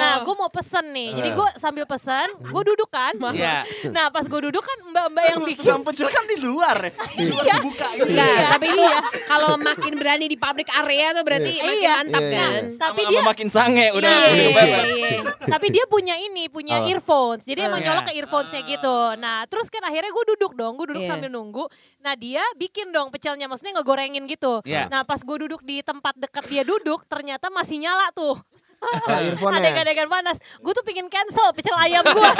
Nah 0.00 0.14
gue 0.32 0.40
mau 0.40 0.48
pesen 0.48 0.88
nih. 0.88 1.12
Jadi 1.12 1.28
gue 1.30 1.48
sambil 1.60 1.84
pesen, 1.84 2.24
gue 2.40 2.62
duduk 2.64 2.88
kan. 2.88 3.12
Iya. 3.36 3.68
Nah 3.92 4.08
pas 4.08 4.24
gue 4.24 4.40
duduk 4.42 4.64
kan 4.64 4.78
mbak-mbak 4.88 5.24
yang 5.28 5.40
bikin. 5.44 5.68
Yang 5.68 5.82
pecel 5.84 6.08
kan 6.08 6.24
di 6.24 6.36
luar 6.40 6.76
ya. 6.80 6.92
Iya. 7.20 7.54
Gitu. 7.60 7.84
Enggak, 8.00 8.32
Iya. 8.32 8.48
tapi 8.48 8.66
itu 8.72 8.84
kalau 9.28 9.60
makin 9.60 9.92
berani 9.94 10.26
di 10.26 10.40
public 10.40 10.72
area 10.72 11.12
tuh 11.12 11.20
berarti 11.20 11.52
Iya. 11.52 11.60
makin 11.62 11.76
Iya. 11.78 11.92
mantap 11.92 12.22
Iya, 12.22 12.32
kan. 12.32 12.50
iya. 12.64 12.80
Tapi 12.80 13.00
dia 13.04 13.20
makin 13.20 13.48
sange 13.52 13.86
udah 13.92 14.08
Iya, 14.08 14.30
iya, 14.32 14.80
iya. 14.88 15.20
tapi 15.44 15.66
dia 15.68 15.84
punya 15.84 16.16
ini, 16.16 16.48
punya 16.48 16.80
Oh. 16.80 16.88
earphones. 16.88 17.44
Jadi 17.44 17.60
emang 17.62 17.84
Iya. 17.84 17.92
nyolok 17.92 18.04
ke 18.08 18.12
earphonesnya 18.16 18.62
gitu. 18.64 18.96
Nah 19.20 19.44
terus 19.44 19.68
kan 19.68 19.84
akhirnya 19.84 20.08
gue 20.08 20.24
duduk 20.32 20.56
dong, 20.56 20.80
gue 20.80 20.86
duduk 20.88 21.04
Iya. 21.04 21.10
sambil 21.12 21.28
nunggu. 21.28 21.68
Nah 22.00 22.16
dia 22.16 22.40
bikin 22.56 22.88
dong 22.88 23.12
pecelnya, 23.12 23.44
maksudnya 23.44 23.76
ngegorengin 23.76 24.24
gitu. 24.24 24.64
Iya. 24.64 24.88
Nah 24.88 25.04
pas 25.04 25.20
gue 25.20 25.36
duduk 25.38 25.60
di 25.60 25.84
tempat 25.84 26.16
dekat 26.16 26.48
dia 26.48 26.62
duduk, 26.64 27.04
ternyata 27.04 27.52
masih 27.52 27.76
nyala 27.78 28.08
tuh. 28.12 28.40
Ah, 28.82 29.22
earphone-nya. 29.22 29.62
Adegan-adegan 29.62 30.08
panas. 30.08 30.36
Gue 30.58 30.72
tuh 30.72 30.82
pingin 30.82 31.06
cancel 31.06 31.54
pecel 31.54 31.72
ayam 31.76 32.02
gue. 32.02 32.30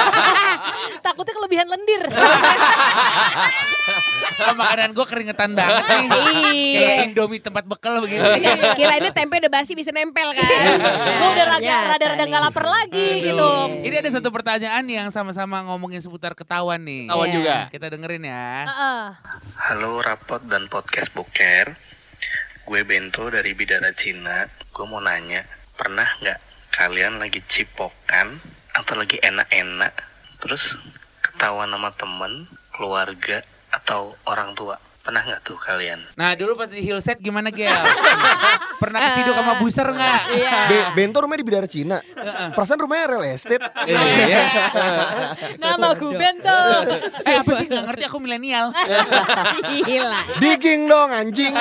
Takutnya 1.07 1.33
kelebihan 1.33 1.67
lendir. 1.67 2.03
Oh, 4.43 4.55
makanan 4.55 4.91
gue 4.91 5.07
keringetan 5.07 5.55
banget 5.55 5.85
nih. 5.85 6.05
Iya. 6.53 6.81
Kayak 6.83 6.99
Indomie 7.07 7.39
tempat 7.39 7.65
bekal 7.65 8.03
begitu. 8.03 8.23
Enggak, 8.23 8.75
Kira 8.75 8.95
ini 8.97 9.11
tempe 9.11 9.39
udah 9.39 9.53
basi 9.53 9.73
bisa 9.73 9.91
nempel 9.91 10.35
kan. 10.35 10.47
gue 11.13 11.29
udah 11.31 11.47
rada 11.49 11.63
Ternyata 11.63 11.89
rada-rada 11.89 12.25
nggak 12.27 12.43
lapar 12.43 12.67
lagi 12.67 13.09
gitu. 13.23 13.51
Ini 13.81 13.97
ada 13.99 14.11
satu 14.11 14.29
pertanyaan 14.29 14.85
yang 14.85 15.09
sama-sama 15.09 15.63
ngomongin 15.65 16.03
seputar 16.03 16.35
ketahuan 16.35 16.83
nih. 16.83 17.07
Ketahuan 17.07 17.29
Iya. 17.29 17.37
juga. 17.37 17.57
Kita 17.71 17.87
dengerin 17.89 18.25
ya. 18.25 18.47
Heeh. 18.67 19.03
Halo 19.63 20.03
rapot 20.03 20.43
dan 20.43 20.67
podcast 20.67 21.13
boker 21.13 21.79
Gue 22.63 22.83
Bento 22.83 23.27
dari 23.27 23.53
Bidara 23.53 23.91
Cina 23.91 24.43
Gue 24.69 24.87
mau 24.87 24.99
nanya 24.99 25.43
Pernah 25.83 26.07
nggak 26.23 26.41
kalian 26.79 27.19
lagi 27.19 27.43
cipokan 27.43 28.39
Atau 28.71 28.95
lagi 28.95 29.19
enak-enak 29.19 29.91
Terus 30.39 30.79
ketahuan 31.19 31.75
sama 31.75 31.91
temen 31.99 32.47
Keluarga 32.71 33.43
Atau 33.75 34.15
orang 34.23 34.55
tua 34.55 34.79
Pernah 35.03 35.19
nggak 35.27 35.41
tuh 35.43 35.59
kalian? 35.59 35.99
Nah 36.15 36.39
dulu 36.39 36.55
pas 36.55 36.71
di 36.71 36.79
Hillset 36.79 37.19
gimana 37.19 37.51
Gel? 37.51 37.75
Pernah 38.83 38.99
keciduk 39.11 39.35
sama 39.35 39.59
buser 39.59 39.87
nggak? 39.91 40.21
Iya. 40.31 40.59
Be- 40.71 40.89
Bento 40.95 41.19
rumahnya 41.19 41.43
di 41.43 41.47
Bidara 41.47 41.67
Cina. 41.67 41.99
Perasaan 42.55 42.79
rumahnya 42.79 43.11
real 43.11 43.25
estate. 43.35 43.63
Iya. 43.87 44.43
Nama 45.59 45.87
gue 45.99 46.13
Bento. 46.15 46.59
Eh 47.23 47.39
apa 47.39 47.51
sih 47.55 47.67
nggak 47.67 47.85
ngerti 47.87 48.03
aku 48.07 48.19
milenial. 48.19 48.71
Gila. 49.83 50.21
Digging 50.39 50.87
dong 50.87 51.11
anjing. 51.11 51.55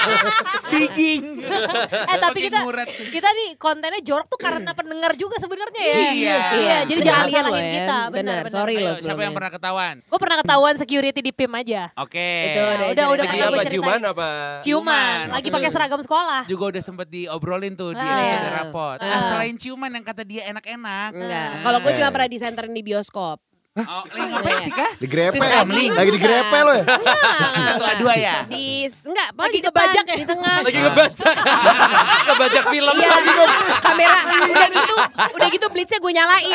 Digging. 0.74 1.22
Eh 1.90 2.18
tapi 2.18 2.38
kita 2.46 2.58
kita 3.10 3.28
nih 3.30 3.48
kontennya 3.54 4.02
jorok 4.02 4.26
tuh 4.26 4.38
karena 4.38 4.70
pendengar 4.74 5.14
juga 5.14 5.38
sebenarnya 5.38 5.82
ya. 5.82 5.94
Iya. 5.94 6.10
Iya, 6.54 6.76
jadi 6.90 7.00
Kalian 7.02 7.10
jangan 7.10 7.26
salahin 7.30 7.66
kita. 7.70 7.98
Benar, 8.10 8.42
sorry 8.50 8.74
loh 8.82 8.94
siapa 8.98 9.22
yang 9.22 9.34
pernah 9.34 9.52
ketahuan? 9.54 9.94
Gue 10.06 10.18
pernah 10.18 10.36
ketahuan 10.42 10.74
security 10.74 11.20
di 11.22 11.30
PIM 11.30 11.54
aja. 11.54 11.90
Oke. 11.98 12.30
Itu 12.50 12.63
udah 12.64 12.88
udah, 12.88 13.06
udah, 13.14 13.24
Lagi 13.24 13.36
kita 13.36 13.46
apa 13.46 13.62
ciuman 13.68 14.00
apa? 14.02 14.28
Ciuman, 14.60 15.24
lagi 15.30 15.48
pakai 15.52 15.70
seragam 15.70 16.00
sekolah. 16.00 16.42
Juga 16.44 16.64
udah 16.74 16.82
sempet 16.82 17.06
diobrolin 17.08 17.74
tuh 17.74 17.92
di 17.92 18.00
Ah, 18.00 18.08
episode 18.08 18.46
iya. 18.46 18.56
rapot. 18.64 18.98
Ah. 18.98 19.06
Nah, 19.06 19.20
selain 19.28 19.54
ciuman 19.54 19.90
yang 19.92 20.04
kata 20.04 20.22
dia 20.24 20.42
enak-enak. 20.48 21.10
Enggak. 21.12 21.50
Ah. 21.50 21.62
Kalau 21.62 21.78
gue 21.80 21.92
cuma 21.94 22.08
pernah 22.10 22.28
disenterin 22.28 22.72
di 22.72 22.82
bioskop. 22.82 23.38
Oh, 23.74 24.06
lagi 24.06 24.30
ngapain 24.30 24.58
sih 24.62 24.70
kah? 24.70 24.86
Digrepe. 25.02 25.34
Sistemling. 25.34 25.90
Lagi 25.98 26.10
digrepe 26.14 26.58
lo 26.62 26.72
ya. 26.72 26.84
Satu 27.74 27.82
A 27.82 27.92
dua 27.98 28.14
ya? 28.14 28.46
Di 28.46 28.86
enggak, 28.86 29.28
Lagi 29.28 29.42
lagi 29.42 29.50
di 29.50 29.60
depan, 29.60 29.82
ngebajak 29.82 30.04
ya? 30.06 30.14
di 30.14 30.24
tengah. 30.24 30.56
Lagi 30.62 30.78
ngebajak. 30.78 31.34
ngebajak 32.30 32.64
film 32.70 32.94
Iya, 32.94 33.08
lagi 33.10 33.30
kok. 33.34 33.48
kamera 33.82 34.20
udah 34.46 34.68
gitu, 34.70 34.94
udah 35.34 35.48
gitu 35.50 35.66
blitznya 35.74 35.98
gue 35.98 36.12
nyalain. 36.14 36.54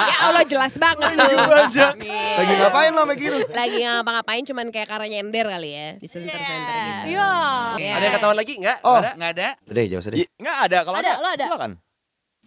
ya 0.00 0.16
Allah 0.24 0.44
jelas 0.48 0.72
banget 0.74 1.12
tuh. 1.12 1.28
Nih. 1.28 2.34
Lagi 2.40 2.52
ngapain 2.56 2.90
lo 2.90 3.02
sama 3.04 3.14
gitu? 3.14 3.36
Lagi 3.52 3.76
ngapa-ngapain 3.84 4.42
cuman 4.42 4.66
kayak 4.72 4.88
karena 4.88 5.06
nyender 5.12 5.44
kali 5.44 5.70
ya 5.70 5.88
di 5.94 6.06
center-center 6.08 6.72
gitu. 6.80 7.20
Iya. 7.20 7.32
Iya. 7.76 7.92
Ada 7.92 8.04
yang 8.08 8.14
ketahuan 8.16 8.38
lagi 8.40 8.52
enggak? 8.56 8.78
Oh. 8.80 8.96
Ada? 8.96 9.12
Nggak 9.12 9.30
ada? 9.36 9.48
Udah 9.68 9.82
jauh 9.86 10.02
sedih. 10.02 10.24
Enggak 10.40 10.56
ada, 10.56 10.78
kalau 10.88 10.96
Ada, 10.96 11.10
ada, 11.10 11.20
lo 11.20 11.28
ada? 11.28 11.44
silakan. 11.44 11.72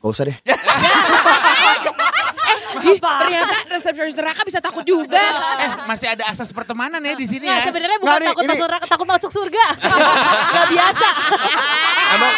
Gak 0.03 0.11
usah 0.11 0.23
deh. 0.27 0.37
Ih, 2.83 2.99
ternyata 2.99 3.55
resepsionis 3.69 4.11
neraka 4.11 4.43
bisa 4.43 4.59
takut 4.59 4.83
juga. 4.83 5.15
Eh, 5.55 5.87
masih 5.87 6.11
ada 6.11 6.27
asas 6.27 6.51
pertemanan 6.51 6.99
ya 6.99 7.15
di 7.15 7.23
sini 7.23 7.47
Nah, 7.47 7.63
ya. 7.63 7.63
sebenarnya 7.63 7.95
bukan 7.95 8.11
Nggak, 8.11 8.27
takut 8.27 8.43
ini- 8.43 8.51
masuk 8.51 8.67
neraka, 8.67 8.85
takut 8.85 9.07
masuk 9.07 9.31
surga. 9.31 9.65
Gak 10.53 10.67
biasa. 10.67 11.07
Emang 12.11 12.33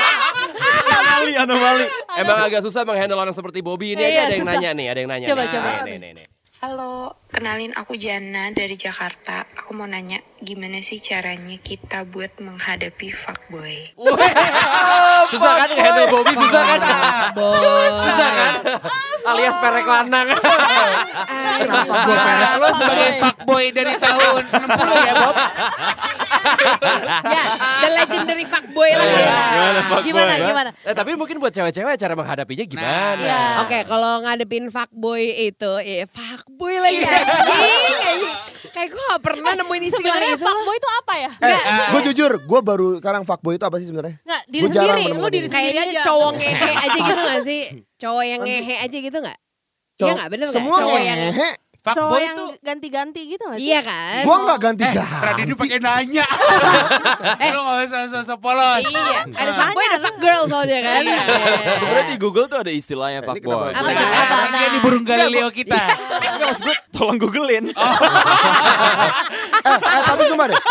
Anomali, 0.85 1.33
anomali. 1.33 1.85
emang 2.15 2.37
agak 2.39 2.61
susah 2.61 2.85
menghandle 2.85 3.17
orang 3.17 3.33
seperti 3.33 3.59
Bobby 3.59 3.97
ini 3.97 3.99
Iya, 3.99 4.07
aja 4.07 4.21
ada 4.21 4.29
yang 4.29 4.45
susah. 4.45 4.53
nanya 4.53 4.69
nih, 4.71 4.85
ada 4.85 4.99
yang 5.01 5.09
nanya. 5.09 5.27
Coba, 5.27 5.41
nih. 5.41 5.49
coba. 5.49 5.69
Nih, 5.81 5.95
nih, 5.97 6.11
nih. 6.13 6.25
Halo, 6.65 7.13
kenalin 7.29 7.77
aku 7.77 7.93
Jana 7.93 8.49
dari 8.49 8.73
Jakarta. 8.73 9.45
Aku 9.53 9.77
mau 9.77 9.85
nanya, 9.85 10.17
gimana 10.41 10.81
sih 10.81 10.97
caranya 10.97 11.61
kita 11.61 12.09
buat 12.09 12.41
menghadapi 12.41 13.13
fuckboy? 13.13 13.93
Susah 15.29 15.61
kan 15.61 15.69
ngehandle 15.69 16.09
Bobby 16.09 16.33
susah 16.33 16.61
kan? 16.65 16.81
Susah 18.01 18.29
kan? 18.33 18.53
Alias 19.29 19.57
perek 19.61 19.85
lanang. 19.85 20.25
Kenapa 21.61 21.97
gue 22.01 22.17
perek? 22.17 22.49
Lo 22.57 22.69
sebagai 22.73 23.11
fuckboy 23.21 23.65
dari 23.69 23.93
tahun 24.01 24.43
60 24.49 25.05
ya 25.05 25.13
Bob. 25.21 25.35
Ya, 27.29 27.43
the 27.81 27.89
legendary 27.93 28.45
fuckboy 28.49 28.89
lah 28.89 29.05
ya. 29.05 29.37
Gimana, 30.01 30.33
gimana? 30.41 30.69
Eh, 30.81 30.97
tapi 30.97 31.13
mungkin 31.13 31.37
buat 31.37 31.53
cewek-cewek 31.53 31.93
cara 31.93 32.13
menghadapinya 32.17 32.65
gimana? 32.65 33.21
Iya. 33.21 33.41
Oke, 33.65 33.85
kalau 33.85 34.25
ngadepin 34.25 34.73
fuckboy 34.73 35.45
itu, 35.45 35.73
ya 35.85 36.09
fuckboy 36.55 36.75
lagi 36.79 37.03
anjing. 37.03 37.99
anjing. 38.15 38.35
Kayak 38.71 38.89
gue 38.91 39.03
gak 39.11 39.21
pernah 39.23 39.51
nemuin 39.55 39.81
istilah 39.83 39.99
Sebenarnya 39.99 40.31
itu. 40.35 40.45
fuckboy 40.47 40.75
itu 40.75 40.89
apa 40.89 41.13
ya? 41.19 41.31
Eh, 41.43 41.59
gue 41.91 42.01
jujur, 42.11 42.31
gue 42.43 42.59
baru 42.63 42.87
sekarang 43.03 43.21
fuckboy 43.27 43.53
itu 43.59 43.65
apa 43.67 43.75
sih 43.83 43.87
sebenarnya? 43.91 44.15
Nggak, 44.23 44.41
diri 44.47 44.63
Gua 44.63 44.71
sendiri. 44.71 45.03
Lu 45.11 45.27
diri 45.27 45.47
sendiri 45.51 45.51
Kayaknya 45.51 45.83
aja. 45.83 46.01
cowok 46.07 46.31
ngehe 46.39 46.71
aja 46.71 46.97
gitu 46.97 47.21
gak 47.21 47.41
sih? 47.43 47.61
Cowok 48.01 48.23
yang 48.23 48.39
ngehe 48.43 48.75
aja 48.79 48.97
gitu 48.99 49.17
gak? 49.19 49.37
Iya 49.95 50.11
gak? 50.15 50.27
Bener 50.31 50.45
gak? 50.47 50.55
Semua 50.55 50.77
Cowok 50.79 50.99
yang... 50.99 51.19
ngehe. 51.19 51.49
Cowok 51.85 52.01
Fuckboy 52.01 52.21
yang 52.25 52.33
tuh 52.35 52.49
ganti-ganti 52.65 53.21
gitu 53.29 53.43
gak 53.45 53.59
sih? 53.61 53.69
Iya 53.69 53.79
kan? 53.85 54.21
Gue 54.25 54.35
nggak 54.41 54.57
ganti 54.57 54.83
Eh. 54.85 54.93
Radini 55.21 55.53
pakai 55.53 55.77
nanya. 55.77 56.25
Eh. 57.45 57.49
Lu 57.53 57.61
gak 57.61 57.77
usah 57.85 58.01
sosok 58.09 58.37
polos. 58.41 58.81
Iya, 58.81 59.21
ada 59.29 59.51
fuckboy, 59.53 59.85
ada 59.85 59.99
fuck 60.01 60.17
girl 60.17 60.43
soalnya 60.49 60.79
kan. 60.81 61.01
Iya. 61.05 61.21
Sebenarnya 61.77 62.07
di 62.09 62.17
Google 62.17 62.45
tuh 62.49 62.59
ada 62.59 62.71
istilahnya 62.73 63.21
Ini 63.21 63.27
fuckboy. 63.27 63.69
Apa? 63.69 63.89
Apa? 63.91 64.35
ini 64.41 64.57
dia 64.57 64.69
di 64.73 64.79
burung 64.81 65.05
Galileo 65.05 65.49
kita. 65.53 65.77
Enggak 66.25 66.47
maksud 66.49 66.63
gue 66.65 66.75
tolong 66.95 67.17
googlein. 67.17 67.69
Eh, 69.57 69.71
eh, 69.73 70.01
tapi 70.05 70.21
sumpah 70.27 70.47
deh. 70.47 70.61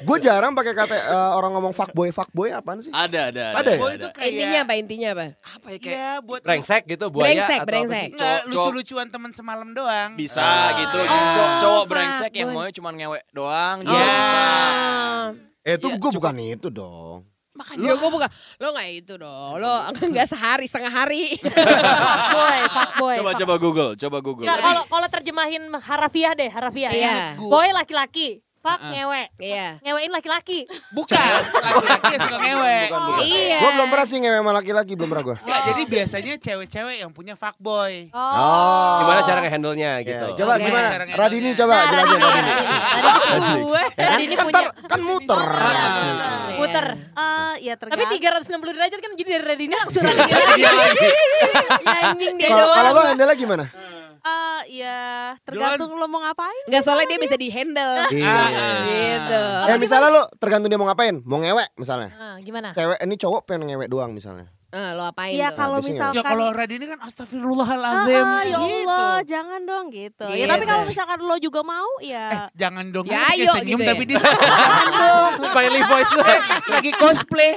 Gue 0.00 0.16
jarang 0.18 0.56
pakai 0.56 0.72
kata 0.72 0.96
eh, 0.96 1.30
orang 1.34 1.52
ngomong 1.52 1.72
fuckboy, 1.72 2.08
fuckboy 2.08 2.48
apaan 2.48 2.80
sih? 2.80 2.88
Ada, 2.88 3.28
ada. 3.28 3.44
Ada 3.52 3.70
ya? 3.70 3.78
Boy 3.78 3.92
itu 3.94 4.08
kayak 4.10 4.28
Intinya 4.30 4.58
apa? 4.58 4.72
Intinya 4.74 5.08
apa? 5.10 5.24
Apa 5.36 5.66
ya 5.68 5.78
kayak 5.78 5.92
Iya, 5.92 6.10
buat 6.24 6.40
Brengsek 6.40 6.82
gitu 6.86 7.04
buaya 7.08 7.28
Brengsek, 7.28 7.52
atau 7.52 7.60
apa 7.60 7.68
brengsek. 7.68 8.08
Cowok- 8.14 8.42
lucu-lucuan 8.48 9.06
teman 9.08 9.30
semalam 9.30 9.68
doang. 9.70 10.10
bisa 10.14 10.40
Ah. 10.40 10.72
gitu. 10.74 10.96
Oh, 10.98 11.04
Cowok, 11.04 11.52
cowok 11.60 11.84
brengsek 11.86 12.32
yang 12.34 12.48
boy. 12.48 12.56
mau 12.56 12.70
cuma 12.72 12.90
ngewek 12.92 13.22
doang. 13.30 13.76
Iya. 13.82 13.92
Dia 13.92 14.06
bisa. 14.08 14.40
Eh, 15.62 15.74
itu 15.76 15.86
gue 15.90 16.10
bukan 16.14 16.34
itu 16.38 16.68
dong. 16.70 17.28
Ya 17.82 17.94
gue 17.98 18.10
bukan, 18.10 18.28
lo 18.62 18.68
gak 18.70 18.88
itu 18.94 19.14
dong, 19.18 19.58
lo 19.58 19.70
gak 19.90 20.28
sehari, 20.30 20.66
setengah 20.70 20.92
hari. 20.94 21.34
Fuckboy, 21.42 22.58
fuckboy. 22.76 23.14
Coba 23.18 23.30
coba 23.34 23.54
Google, 23.58 23.90
coba 23.98 24.18
Google. 24.22 24.46
Kalau 24.46 24.82
kalau 24.86 25.08
terjemahin 25.10 25.62
harafiah 25.82 26.32
deh, 26.38 26.50
harafiah. 26.50 26.90
Iya. 26.94 27.14
Boy 27.38 27.74
laki-laki, 27.74 28.40
fuck 28.58 28.80
ngewe. 28.84 29.22
Iya. 29.38 29.78
Ngewein 29.80 30.10
laki-laki. 30.10 30.66
Bukan, 30.90 31.16
laki-laki 31.54 32.10
yang 32.10 32.22
suka 32.22 32.38
ngewek. 32.38 32.88
Bukan, 32.88 33.00
bukan. 33.08 33.22
Iya. 33.24 33.58
Gue 33.58 33.70
belum 33.72 33.88
pernah 33.88 34.06
sih 34.06 34.18
ngewe 34.18 34.36
sama 34.36 34.52
laki-laki, 34.52 34.92
belum 34.92 35.08
pernah 35.08 35.24
gue. 35.24 35.36
Nggak, 35.40 35.60
jadi 35.64 35.82
biasanya 35.84 36.34
cewek-cewek 36.38 36.96
yang 36.98 37.10
punya 37.10 37.34
fuckboy. 37.34 38.10
Oh. 38.10 38.96
Gimana 39.00 39.20
cara 39.22 39.38
ngehandle-nya 39.40 39.90
Ya, 39.96 40.04
gitu? 40.04 40.26
Coba 40.36 40.52
Oke. 40.54 40.64
gimana? 40.64 40.88
Radini 41.10 41.50
coba 41.54 41.72
Nah, 41.72 41.86
jelasin 41.86 42.18
Radini, 42.18 42.26
Radini. 42.28 42.64
Radini. 43.28 43.60
gue. 43.60 43.82
Radini 43.96 44.34
Kan 44.34 44.44
punya. 44.44 44.54
ntar- 44.58 44.74
kan 44.84 45.00
muter. 45.00 45.38
Iya, 45.38 45.88
Muter. 46.54 46.86
Eh, 47.08 47.54
ya 47.62 47.74
Tapi 47.74 47.90
tergantung. 47.94 48.18
360 48.18 48.74
derajat 48.74 48.98
kan 48.98 49.10
jadi 49.14 49.30
dari 49.30 49.44
Radini 49.46 49.74
langsung 49.74 50.02
Radini. 50.02 50.30
Iya 50.58 50.70
lagi. 50.74 51.08
Ya 51.78 51.96
anjing 52.04 52.34
dia 52.36 52.48
Kalau 52.48 52.66
kalau 52.68 52.90
lo 52.90 52.96
doang. 52.96 53.08
handle 53.08 53.32
gimana? 53.34 53.64
Eh, 54.28 54.84
ya 54.84 55.34
tergantung 55.46 55.96
lo 55.96 56.06
mau 56.10 56.20
ngapain. 56.20 56.64
Gak 56.68 56.82
soalnya 56.84 57.06
dia 57.16 57.20
bisa 57.20 57.36
di 57.38 57.48
handle. 57.48 58.04
Iya. 58.18 58.36
Gitu. 58.88 59.42
Eh 59.70 59.78
misalnya 59.78 60.08
lo 60.10 60.22
tergantung 60.40 60.68
dia 60.68 60.80
mau 60.80 60.88
ngapain, 60.88 61.22
mau 61.24 61.38
ngewek 61.40 61.76
misalnya. 61.78 62.10
Ah, 62.16 62.36
gimana? 62.42 62.74
Cewek 62.74 62.98
ini 63.00 63.14
cowok 63.16 63.40
pengen 63.46 63.68
ngewek 63.70 63.88
doang 63.88 64.12
misalnya. 64.12 64.50
Ah, 64.68 64.92
lo 64.92 65.00
apain 65.02 65.32
Ya 65.32 65.48
kalau 65.50 65.80
misalkan 65.80 66.12
Ya 66.12 66.20
kalau 66.20 66.52
Radini 66.52 66.84
kan 66.84 67.00
Ah, 67.00 67.08
astagfirullahaladzim. 67.08 68.20
ah, 68.20 68.42
ya 68.42 68.58
gitu. 68.58 68.84
Allah, 68.84 69.16
jangan 69.24 69.60
dong 69.64 69.88
gitu. 69.88 70.24
Ya 70.26 70.36
Gitu. 70.36 70.50
tapi 70.50 70.64
kalau 70.64 70.82
misalkan 70.84 71.18
lo 71.20 71.36
juga 71.38 71.60
mau 71.62 71.88
ya 71.98 72.52
Jangan 72.52 72.84
dong, 72.90 73.08
Ya, 73.08 73.32
ayo 73.32 73.48
senyum 73.54 73.64
gitu 73.74 73.82
ya. 73.82 73.88
tapi 73.88 74.02
dia 74.04 74.18
jangan 74.20 74.86
dong. 74.92 75.32
Smiley 75.48 75.82
voice. 75.82 76.12
Lagi 76.68 76.90
cosplay. 76.94 77.52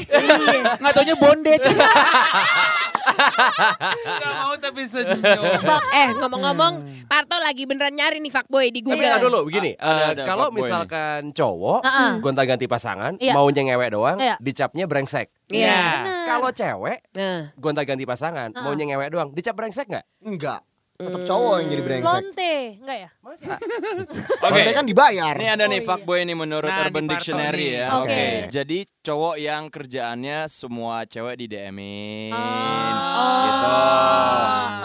Nggak 0.80 0.92
taunya 0.94 1.16
bondage. 1.18 1.68
Gak 3.02 4.34
mau 4.38 4.54
tapi 4.56 4.82
senyum. 4.86 5.20
Eh 5.92 6.10
ngomong-ngomong, 6.16 6.74
Parto 7.06 7.36
lagi 7.36 7.66
beneran 7.66 7.92
nyari 7.92 8.18
nih 8.20 8.32
fuckboy 8.32 8.70
di 8.70 8.80
Tapi 8.80 8.88
Google. 8.88 9.04
nggak 9.04 9.22
dulu 9.22 9.40
begini, 9.44 9.72
eh, 9.74 10.06
ada 10.16 10.24
kalau 10.24 10.48
misalkan 10.50 11.34
cowok 11.34 11.82
gonta-ganti 12.20 12.66
pasangan, 12.66 13.18
Iya. 13.18 13.34
maunya 13.34 13.68
ngewek 13.68 13.90
doang, 13.92 14.16
Iya. 14.16 14.38
dicapnya 14.38 14.86
brengsek. 14.86 15.28
Iya. 15.54 15.82
Bener. 16.02 16.26
Kalau 16.26 16.50
cewek 16.50 17.00
Nah, 17.12 17.42
gonta-ganti 17.56 18.04
pasangan, 18.04 18.50
Heeh. 18.50 18.64
maunya 18.64 18.86
ngewek 18.88 19.10
doang, 19.10 19.30
dicap 19.32 19.54
brengsek 19.54 19.86
nggak? 19.86 20.06
Enggak. 20.22 20.62
Tetap 20.96 21.26
cowok 21.26 21.56
yang 21.58 21.70
jadi 21.72 21.82
brengsek. 21.82 22.14
Lonte, 22.14 22.54
enggak 22.78 22.98
ya? 23.00 23.10
Oke. 23.22 23.46
Konten 24.38 24.72
kan 24.72 24.86
dibayar. 24.86 25.34
Ini 25.34 25.50
ada 25.52 25.66
nih 25.66 25.82
fuckboy 25.82 26.22
nih 26.22 26.38
menurut 26.38 26.70
Nah, 26.70 26.86
Urban 26.86 27.06
Dictionary 27.10 27.66
nih. 27.66 27.74
ya. 27.74 27.88
Oke. 27.98 28.24
Jadi 28.54 28.78
cowok 29.02 29.36
yang 29.36 29.66
kerjaannya 29.68 30.46
semua 30.46 31.04
cewek 31.04 31.36
di 31.36 31.46
DM-in. 31.48 32.30
Oh. 32.32 33.42
Gitu. 33.42 33.74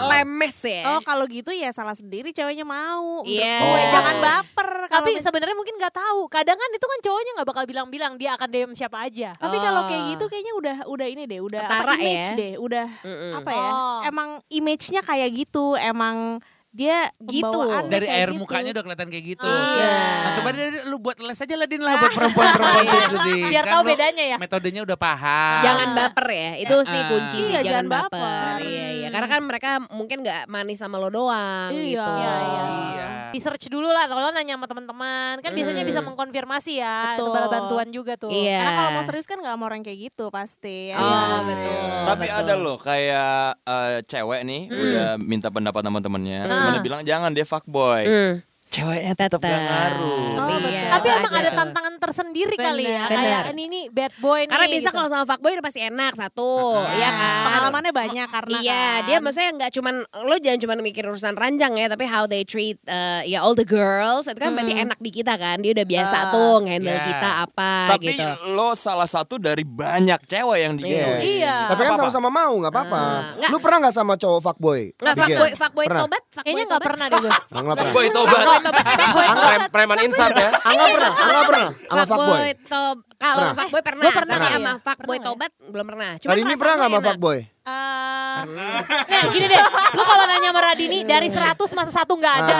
Lemes 0.07 0.57
ya. 0.59 0.83
Oh 0.89 1.01
kalau 1.01 1.25
gitu 1.25 1.51
ya 1.51 1.69
salah 1.69 1.93
sendiri 1.93 2.31
ceweknya 2.31 2.63
mau. 2.63 3.21
Iya. 3.23 3.57
gue, 3.59 3.69
Oh. 3.69 3.89
Jangan 3.91 4.15
baper. 4.17 4.69
Tapi 4.87 5.09
mis- 5.13 5.21
sebenarnya 5.21 5.53
mungkin 5.53 5.77
nggak 5.77 5.93
tahu. 5.93 6.25
Kadang 6.27 6.57
kan 6.57 6.69
itu 6.71 6.81
kan 6.83 6.99
cowoknya 6.99 7.31
nggak 7.35 7.47
bakal 7.47 7.63
bilang-bilang 7.65 8.13
dia 8.15 8.33
akan 8.33 8.49
DM 8.49 8.71
siapa 8.73 8.97
aja. 9.03 9.37
tapi 9.37 9.57
kalau 9.59 9.85
kayak 9.85 10.01
Oh. 10.01 10.09
gitu 10.11 10.25
kayaknya 10.25 10.53
udah 10.55 10.77
udah 10.87 11.07
ini 11.07 11.23
deh, 11.25 11.39
udah 11.39 11.61
Ketara 11.61 11.83
apa 11.83 11.93
image 11.95 12.17
ya. 12.25 12.33
deh, 12.35 12.53
udah 12.57 12.87
Mm-mm. 12.99 13.31
apa 13.35 13.51
ya? 13.51 13.69
Oh. 13.69 13.99
Emang 14.03 14.29
image-nya 14.47 15.01
kayak 15.01 15.29
gitu, 15.35 15.65
emang 15.75 16.41
dia 16.77 17.09
Gitu. 17.17 17.59
Dari 17.89 18.05
air 18.05 18.29
gitu. 18.29 18.37
mukanya 18.37 18.69
udah 18.71 18.83
kelihatan 18.85 19.09
kayak 19.09 19.25
gitu. 19.27 19.43
Iya. 19.43 19.97
Nah, 19.97 20.31
coba 20.31 20.49
deh 20.51 20.65
lu 20.85 20.97
buat 20.97 21.17
les 21.17 21.33
aja 21.35 21.55
lah 21.55 21.65
Din 21.65 21.81
lah 21.81 21.93
buat 21.97 22.13
perempuan-perempuan 22.13 22.85
Iya. 22.85 23.01
gitu. 23.09 23.49
Biar 23.49 23.63
Kan 23.63 23.73
tahu 23.73 23.81
bedanya 23.83 24.23
ya. 24.27 24.37
Metodenya 24.37 24.81
udah 24.83 24.97
paham. 24.97 25.59
Jangan 25.59 25.87
baper 25.91 26.27
ya, 26.29 26.51
itu 26.59 26.75
sih 26.83 26.99
Ah. 26.99 27.07
kunci 27.07 27.37
sih, 27.39 27.49
Iya, 27.49 27.59
jangan, 27.59 27.65
jangan 27.65 27.87
baper. 27.89 28.21
baper. 28.21 28.55
Iya, 28.63 28.87
iya. 28.93 29.07
Karena 29.09 29.27
kan 29.27 29.41
mereka 29.41 29.69
mungkin 29.89 30.17
nggak 30.21 30.41
manis 30.45 30.77
sama 30.77 30.95
lo 30.95 31.09
doang 31.09 31.71
Iya. 31.71 31.83
gitu. 31.89 32.11
Iya, 32.13 32.33
iya. 32.37 32.61
Iya. 32.69 33.05
Di 33.27 33.39
search 33.39 33.67
dulu 33.67 33.89
lah 33.89 34.05
kalau 34.05 34.29
nanya 34.29 34.55
sama 34.55 34.67
teman-teman. 34.67 35.41
Kan 35.41 35.51
biasanya 35.51 35.81
Hmm. 35.81 35.89
bisa 35.89 35.99
mengkonfirmasi 35.99 36.73
ya. 36.77 36.99
Betul. 37.13 37.33
Bala 37.33 37.47
bantuan 37.49 37.87
juga 37.89 38.13
tuh. 38.15 38.29
Iya. 38.29 38.55
Karena 38.57 38.71
kalau 38.77 38.91
mau 38.93 39.03
serius 39.03 39.25
kan 39.25 39.37
nggak 39.37 39.55
mau 39.55 39.65
orang 39.65 39.81
kayak 39.81 39.99
gitu 40.05 40.29
pasti. 40.29 40.89
ya 40.89 40.95
Oh, 40.95 41.03
kan? 41.03 41.43
betul. 41.43 41.75
Tapi 42.05 42.25
betul. 42.25 42.39
ada 42.39 42.53
loh 42.55 42.77
kayak 42.77 43.35
eh, 43.59 43.97
cewek 44.05 44.41
nih 44.43 44.61
Hmm. 44.65 44.79
udah 44.79 45.07
minta 45.17 45.47
pendapat 45.49 45.81
teman-temannya. 45.81 46.39
Ah. 46.41 46.66
Temennya 46.67 46.83
bilang 46.83 47.01
jangan 47.07 47.31
dia 47.31 47.45
fuckboy. 47.47 48.03
Hmm. 48.03 48.33
Ceweknya 48.77 49.13
tetap 49.15 49.39
Tetap. 49.39 49.49
gak 49.49 49.61
ngaruh. 49.63 50.21
Oh, 50.37 50.45
Iya. 50.47 50.57
betul. 50.59 50.85
Tapi 50.87 51.07
emang 51.11 51.33
ada 51.35 51.49
tantangan 51.51 51.93
tersendiri 51.97 52.55
kali 52.55 52.83
ya. 52.85 53.03
Benar. 53.03 53.17
Kayak 53.17 53.43
ini 53.51 53.63
nih 53.65 53.83
bad 53.89 54.13
boy 54.17 54.39
nih. 54.39 54.47
Karena 54.47 54.65
biasa 54.67 54.77
gitu. 54.83 54.93
kalau 54.93 55.09
sama 55.09 55.25
fuckboy 55.25 55.51
udah 55.51 55.65
pasti 55.65 55.81
enak 55.81 56.13
satu, 56.13 56.51
Ah. 56.77 56.93
iya 56.93 57.09
kan? 57.09 57.41
Pengalamannya 57.43 57.91
banyak 57.91 58.27
karena 58.27 58.57
Iya, 58.59 58.73
kan. 58.93 58.99
dia 59.03 59.17
maksudnya 59.17 59.49
nggak 59.55 59.71
cuman 59.73 59.95
lo 60.19 60.35
jangan 60.37 60.59
cuma 60.59 60.73
mikir 60.77 61.03
urusan 61.03 61.33
ranjang 61.33 61.73
ya, 61.73 61.87
tapi 61.87 62.05
how 62.05 62.23
they 62.23 62.43
treat 62.43 62.77
uh, 62.85 63.21
ya 63.23 63.39
all 63.39 63.53
the 63.53 63.65
girls 63.65 64.23
itu 64.23 64.37
kan 64.37 64.51
berarti 64.51 64.73
Hmm. 64.73 64.83
enak 64.85 64.99
di 64.99 65.11
kita 65.11 65.33
kan. 65.33 65.57
Dia 65.57 65.71
udah 65.73 65.87
biasa 65.87 66.15
Ah, 66.15 66.29
tuh 66.29 66.53
ngehandle 66.61 66.93
iya. 66.93 67.01
kita 67.03 67.29
apa 67.41 67.71
Tapi 67.89 68.05
gitu. 68.07 68.23
lo 68.51 68.69
salah 68.73 69.07
satu 69.07 69.35
dari 69.37 69.63
banyak 69.63 70.21
cewek 70.23 70.59
yang 70.59 70.73
gitu. 70.75 70.93
Iya. 70.93 71.17
Iya. 71.19 71.55
Tapi 71.67 71.81
kan 71.83 71.93
sama-sama 71.97 72.29
mau, 72.29 72.53
nggak 72.55 72.69
apa-apa. 72.69 73.01
Ah, 73.01 73.21
nggak. 73.35 73.49
Lu 73.49 73.57
pernah 73.57 73.77
nggak 73.81 73.95
sama 73.95 74.13
cowok 74.15 74.39
fuckboy? 74.43 74.81
Nggak 74.93 75.15
Bikin? 75.15 75.25
fuckboy, 75.33 75.51
fuckboy 75.55 75.85
Pernah? 75.87 76.01
tobat, 76.03 76.23
fuckboy 76.27 76.43
Kayaknya 76.43 76.63
nggak 76.63 76.77
tobat. 76.77 76.87
pernah 76.87 77.05
deh 77.07 77.17
gue. 77.17 77.31
Nggak 77.31 77.63
nggak 77.63 77.75
pernah. 77.75 77.93
Boy 77.93 78.05
tobat. 78.07 78.45
Pre- 78.69 79.69
Preman 79.69 79.97
insert 80.01 80.33
ya. 80.33 80.49
Angga 80.59 80.85
pernah, 80.89 81.11
Angga 81.13 81.41
pernah 81.43 81.69
sama 81.83 82.03
fuckboy. 82.05 82.51
tob 82.65 82.97
kalau 83.15 83.35
Pernah. 83.39 83.55
fuckboy 83.55 83.81
pernah, 83.81 84.03
Gua 84.03 84.13
pernah 84.13 84.35
tapi 84.37 84.51
sama 84.51 84.71
fuckboy 84.79 85.17
tobat 85.19 85.51
belum 85.59 85.85
pernah. 85.87 86.09
Cuma 86.17 86.29
Tadi 86.29 86.39
ini 86.39 86.53
pernah 86.53 86.73
nggak 86.75 86.89
sama 86.89 86.99
fuckboy? 87.03 87.37
Eh, 87.39 88.37
Nah 88.37 89.23
gini 89.27 89.45
deh, 89.45 89.63
lu 89.91 90.03
kalau 90.03 90.23
nanya 90.23 90.49
sama 90.51 90.61
Radini 90.63 91.01
dari 91.01 91.25
100 91.25 91.57
masa 91.73 91.91
satu 91.91 92.13
nggak 92.13 92.33
ada. 92.37 92.53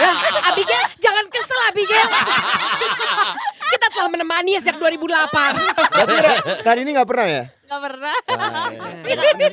Ya, 0.00 0.10
Abigail, 0.46 0.84
jangan 0.96 1.24
kesel 1.28 1.60
Abigail. 1.68 2.08
Kita 3.70 3.86
telah 3.88 4.08
menemani 4.08 4.56
sejak 4.56 4.80
2008. 4.80 5.52
Berarti 5.92 6.16
Ra- 6.18 6.42
tadi 6.64 6.80
ini 6.80 6.90
nggak 6.90 7.06
pernah 7.06 7.26
ya? 7.28 7.44
Gak 7.62 7.78
pernah. 7.78 8.16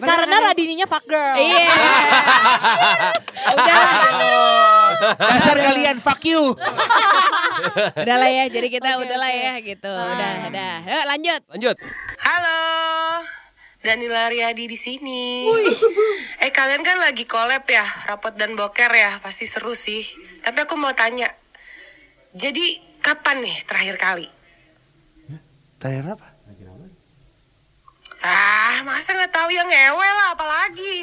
Karena 0.01 0.36
Radininya 0.41 0.88
fuck 0.88 1.05
girl. 1.05 1.38
Iya. 1.38 1.69
Udah, 3.53 3.77
Dasar 5.01 5.58
kalian 5.58 5.98
fuck 6.01 6.22
you. 6.25 6.54
udah 8.04 8.18
lah 8.18 8.32
ya. 8.32 8.46
Jadi 8.50 8.68
kita 8.70 8.98
udah 9.01 9.18
lah 9.18 9.32
ya 9.32 9.54
gitu. 9.62 9.89
Udah, 9.89 10.34
udah. 10.50 10.74
Yuk 10.86 11.06
lanjut. 11.06 11.42
Lanjut. 11.54 11.75
Halo, 12.22 12.60
Danila 13.82 14.27
Riyadi 14.30 14.66
di 14.68 14.77
sini. 14.77 15.48
Eh 16.44 16.54
kalian 16.54 16.86
kan 16.86 17.01
lagi 17.01 17.25
collab 17.25 17.66
ya, 17.66 17.82
rapot 18.06 18.30
dan 18.38 18.54
boker 18.54 18.94
ya, 18.94 19.18
pasti 19.25 19.50
seru 19.50 19.74
sih. 19.74 20.06
Tapi 20.46 20.70
aku 20.70 20.77
mau 20.77 20.94
tanya, 20.94 21.25
jadi 22.38 22.77
kapan 23.01 23.42
nih 23.42 23.58
terakhir 23.66 23.96
kali? 23.98 24.27
Terakhir 25.82 26.13
apa? 26.13 26.37
Ah, 28.20 28.82
masa 28.82 29.14
nggak 29.14 29.30
tahu 29.30 29.50
yang 29.50 29.66
ngewe 29.66 30.10
lah, 30.10 30.28
apalagi. 30.34 30.98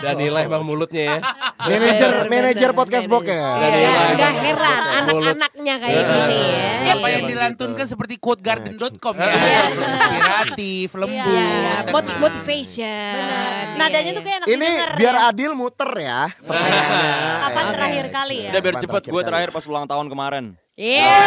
Danila 0.00 0.42
emang 0.42 0.62
mulutnya 0.62 1.02
ya. 1.06 1.18
Manajer 1.60 2.10
manajer 2.26 2.70
podcast 2.72 3.06
boker. 3.06 3.30
Udah, 3.38 4.04
udah 4.12 4.32
heran 4.36 4.82
anak-anaknya 4.98 5.74
kayak 5.78 6.02
gini 6.04 6.40
ya. 6.42 6.92
Apa 6.92 7.06
yang 7.08 7.24
dilantunkan 7.26 7.86
seperti 7.86 8.18
quotegarden.com 8.18 9.14
ya. 9.16 9.32
Inspiratif, 9.68 10.88
lembut. 10.94 11.30
Iya, 11.30 11.46
iya. 11.46 11.74
Moti- 11.88 12.18
motivation. 12.18 13.14
Benar. 13.14 13.54
Iya, 13.68 13.76
Nadanya 13.78 14.02
iya. 14.04 14.18
tuh 14.18 14.22
kayak 14.22 14.36
enak 14.36 14.48
Ini 14.50 14.68
biar 14.98 15.14
ya. 15.14 15.28
adil 15.30 15.50
muter 15.54 15.90
ya 15.94 16.20
pertanyaannya. 16.40 17.06
Kapan 17.38 17.64
terakhir 17.70 18.04
kali 18.10 18.36
ya? 18.42 18.50
Udah 18.50 18.60
biar 18.60 18.74
cepet 18.76 18.88
terakhir 18.98 19.12
gue 19.14 19.22
terakhir 19.22 19.50
pas 19.54 19.64
ulang 19.64 19.86
tahun 19.86 20.06
kemarin. 20.10 20.44
Iya. 20.74 21.22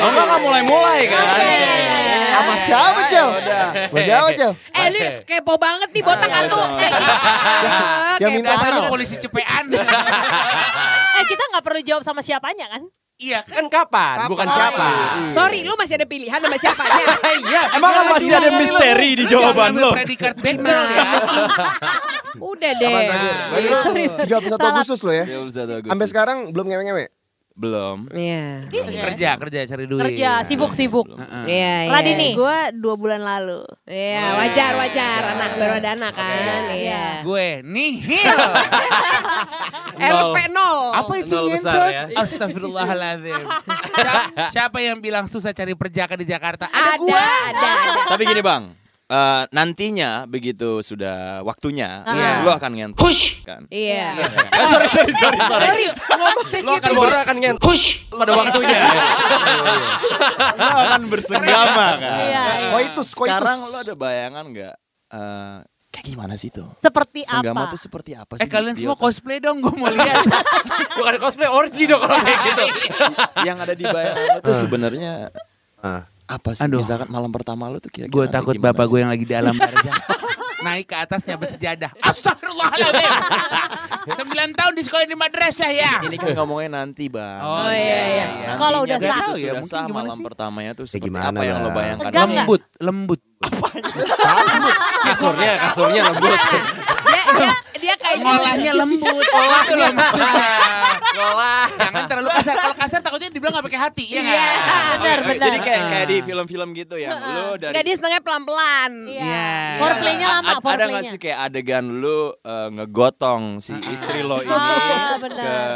Oh 0.00 0.08
enggak 0.08 0.24
nggak 0.28 0.40
mulai-mulai 0.42 1.00
kan? 1.08 1.24
Sama 2.36 2.54
siapa, 2.60 3.00
Cel? 3.08 3.28
Udah. 3.32 3.64
Sama 3.88 4.00
siapa, 4.02 4.28
Cel? 4.32 4.52
Eh 4.70 4.86
lu 4.88 5.00
kepo 5.24 5.54
banget 5.56 5.88
nih 5.90 6.02
botak 6.02 6.30
atu. 6.30 6.60
Yang 8.18 8.30
minta 8.34 8.52
Dasar 8.52 8.70
lu 8.70 8.80
kenal. 8.80 8.92
polisi 8.92 9.16
cepean. 9.16 9.64
Eh 11.16 11.24
kita 11.24 11.44
nggak 11.48 11.64
perlu 11.64 11.80
jawab 11.80 12.04
sama 12.04 12.20
siapanya 12.20 12.68
kan? 12.68 12.82
Iya 13.16 13.40
kan? 13.40 13.64
Kan 13.64 13.66
kapan? 13.72 14.28
Bukan 14.28 14.44
siapa. 14.52 14.86
Sorry, 15.32 15.64
lu 15.64 15.72
masih 15.72 15.96
ada 15.96 16.04
pilihan 16.04 16.36
sama 16.36 16.56
siapanya. 16.60 17.04
Iya. 17.48 17.60
Emang 17.72 17.90
kan 17.90 18.04
masih 18.12 18.32
ada 18.36 18.50
misteri 18.52 19.10
di 19.16 19.24
jawaban 19.24 19.72
ambil 19.72 19.96
predikat 19.96 20.36
Batman 20.36 20.76
ya. 20.92 21.04
Udah 22.36 22.72
deh. 22.76 22.92
Kapan 22.92 23.92
lu 23.96 24.04
31 24.28 24.60
Agustus 24.60 25.00
lo 25.00 25.08
ya? 25.08 25.24
Sampai 25.88 26.06
sekarang 26.06 26.52
belum 26.52 26.68
ngewe-ngewe? 26.68 27.08
Belum. 27.56 28.12
Iya. 28.12 28.68
Kerja, 28.68 29.30
kerja 29.40 29.58
cari 29.64 29.84
duit. 29.88 30.04
Kerja, 30.04 30.44
sibuk-sibuk. 30.44 31.08
Iya, 31.48 31.88
iya. 31.88 31.90
Radini. 31.90 32.36
gue 32.36 32.58
dua 32.76 32.94
bulan 33.00 33.24
lalu. 33.24 33.64
Iya, 33.88 34.36
wajar, 34.36 34.76
wajar. 34.76 35.20
Anak 35.32 35.50
baru 35.56 35.72
ada 35.80 35.90
anak 35.96 36.12
kan. 36.12 36.62
Iya. 36.76 37.24
Gue 37.24 37.64
nihil. 37.64 38.36
RP 39.96 40.36
0. 40.52 40.92
Apa 40.92 41.12
itu 41.16 41.32
Nol 41.32 41.46
besar 41.56 41.88
ya. 41.88 42.04
Astagfirullahaladzim. 42.20 43.42
Siapa, 43.96 44.20
siapa 44.54 44.78
yang 44.84 45.00
bilang 45.00 45.24
susah 45.24 45.56
cari 45.56 45.72
perjaka 45.72 46.14
di 46.20 46.28
Jakarta? 46.28 46.68
Ada, 46.68 46.94
Ada, 46.94 47.00
gua. 47.00 47.16
ada, 47.16 47.32
ada. 47.48 47.70
Tapi 48.12 48.22
gini 48.28 48.42
bang, 48.44 48.62
eh, 49.06 49.42
nantinya 49.48 50.10
begitu 50.24 50.80
sudah 50.80 51.16
waktunya, 51.40 52.02
Iya. 52.02 52.42
lo 52.42 52.50
akan 52.52 52.72
ngentot. 52.72 53.00
Hush. 53.00 53.42
Kan. 53.42 53.64
Iya. 53.68 54.18
Eh, 54.18 54.66
sorry, 54.66 54.88
sorry, 54.88 55.12
sorry, 55.14 55.38
sorry. 55.38 55.66
Sorry, 55.66 55.84
ngomongnya 56.10 56.60
Lo 56.60 56.72
akan 56.74 56.90
gitu. 56.90 57.00
baru 57.00 57.16
akan 57.20 57.36
ngent. 57.38 57.58
Hush. 57.60 57.86
Pada 58.08 58.32
waktunya. 58.34 58.78
lo 60.56 60.66
akan 60.82 61.02
bersenggama 61.06 61.86
kan. 61.96 62.18
Iya, 62.20 62.42
iya. 62.58 62.70
Koitus, 62.72 63.08
koitus. 63.12 63.30
Sekarang 63.32 63.58
lo 63.64 63.76
ada 63.76 63.94
bayangan 63.94 64.44
nggak? 64.46 64.74
eh, 65.06 65.56
kayak 65.86 66.06
gimana 66.08 66.34
sih 66.34 66.50
tuh? 66.50 66.66
Seperti 66.76 67.22
Senggama 67.22 67.64
apa? 67.64 67.72
tuh 67.72 67.80
seperti 67.80 68.12
apa 68.12 68.36
Eh 68.36 68.44
sih? 68.44 68.50
kalian 68.50 68.74
di 68.74 68.82
semua 68.82 68.92
otak? 68.92 69.06
cosplay 69.06 69.38
dong, 69.38 69.62
gue 69.62 69.70
mau 69.72 69.86
lihat. 69.88 70.26
Bukan 70.98 71.14
cosplay 71.16 71.46
orgy 71.46 71.86
dong 71.86 72.02
kalau 72.02 72.18
kayak 72.18 72.40
gitu. 72.44 72.64
yang 73.48 73.56
ada 73.56 73.72
di 73.72 73.84
bayangan 73.84 74.24
lo 74.28 74.40
tuh 74.42 74.56
sebenarnya 74.56 75.12
Ah. 75.78 76.02
Apa 76.26 76.50
sih? 76.54 76.62
Aduh. 76.66 76.82
Misalkan 76.82 77.08
malam 77.08 77.30
pertama 77.30 77.70
lo 77.70 77.78
tuh 77.78 77.90
kira-kira 77.90 78.12
Gue 78.12 78.26
takut 78.26 78.54
bapak 78.58 78.84
sih? 78.86 78.90
gue 78.94 78.98
yang 79.02 79.10
lagi 79.14 79.24
di 79.24 79.34
alam 79.34 79.54
barzah. 79.54 79.94
Naik 80.66 80.88
ke 80.88 80.96
atasnya 80.96 81.36
bersejadah. 81.36 81.90
Astagfirullahaladzim. 82.10 83.12
Sembilan 84.06 84.50
tahun 84.54 84.72
di 84.74 84.82
sekolah 84.82 85.04
di 85.04 85.16
madrasah 85.18 85.70
ya. 85.70 85.92
Ini 86.00 86.16
kan 86.16 86.32
ngomongnya 86.32 86.82
nanti 86.82 87.06
bang. 87.10 87.38
Oh, 87.42 87.70
iya, 87.70 87.98
iya. 88.08 88.24
Nantinya 88.26 88.54
Kalau 88.58 88.78
udah 88.82 88.98
begitu 88.98 89.12
sah. 89.12 89.20
Ya, 89.20 89.34
sudah 89.36 89.54
mungkin 89.60 89.70
sah 89.70 89.84
gimana 89.84 90.06
malam 90.06 90.16
sih? 90.16 90.24
pertamanya 90.24 90.70
tuh 90.74 90.86
seperti 90.88 91.06
gimana 91.10 91.26
apa 91.28 91.42
yang 91.44 91.58
lo 91.60 91.70
bayangkan? 91.70 92.10
Nggak? 92.10 92.46
Lembut, 92.82 93.20
lembut. 93.46 94.76
Kasurnya, 95.04 95.52
kasurnya 95.62 96.02
lembut. 96.06 96.40
Dia, 97.06 97.22
dia, 97.30 97.50
dia 97.76 97.94
kayaknya 97.94 98.24
Ngolahnya 98.26 98.72
lembut. 98.74 99.24
Olah 99.28 99.62
tuh 99.62 99.76
loh 99.76 99.90
maksudnya. 99.92 100.50
Ngolah. 101.12 101.66
Jangan 101.70 102.02
terlalu 102.06 102.28
kasar. 102.32 102.54
Kalau 102.56 102.76
kasar 102.76 103.00
takutnya 103.00 103.28
dibilang 103.28 103.52
gak 103.54 103.66
pakai 103.66 103.80
hati, 103.82 104.04
ya 104.06 104.14
Iya, 104.16 104.22
nggak? 104.22 104.52
benar, 104.96 105.18
benar. 105.22 105.44
Jadi 105.46 105.58
kayak 105.60 105.82
kayak 105.86 106.06
di 106.06 106.16
film-film 106.22 106.68
gitu 106.72 106.96
ya. 106.96 107.10
Lu 107.12 107.46
dari 107.54 107.70
Enggak 107.70 107.84
dia 107.84 107.94
setengah 107.94 108.20
pelan-pelan. 108.20 108.92
Iya. 109.06 109.22
Iya. 109.22 109.48
Foreplaynya 109.76 110.26
lama, 110.26 110.40
Ada 110.40 110.50
nggak 110.50 110.64
foreplaynya. 110.64 111.10
sih 111.12 111.18
kayak 111.18 111.38
adegan 111.42 111.84
lu 111.94 112.18
eh, 112.34 112.68
ngegotong 112.72 113.42
si 113.58 113.72
istri 113.90 114.20
lo 114.20 114.40
ini 114.40 114.48
Ah, 114.48 114.64
ke 115.12 115.16
benar. 115.20 115.68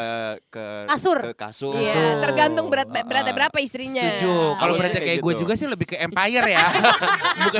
ke 0.47 0.65
Kasur. 0.89 1.19
ke 1.23 1.33
kasur. 1.37 1.75
Iya, 1.77 2.19
tergantung 2.19 2.67
berat 2.67 2.89
beratnya 2.89 3.35
berapa 3.35 3.59
istrinya. 3.59 4.01
Setuju. 4.17 4.57
Kalau 4.57 4.73
Iya, 4.73 4.79
beratnya 4.79 4.99
kayak 4.99 5.09
kayak 5.11 5.21
gue 5.21 5.33
gitu. 5.33 5.41
juga 5.43 5.53
sih 5.55 5.67
lebih 5.67 5.87
ke 5.87 5.97
Empire 5.99 6.47
ya. 6.49 6.65
Bukan 7.45 7.60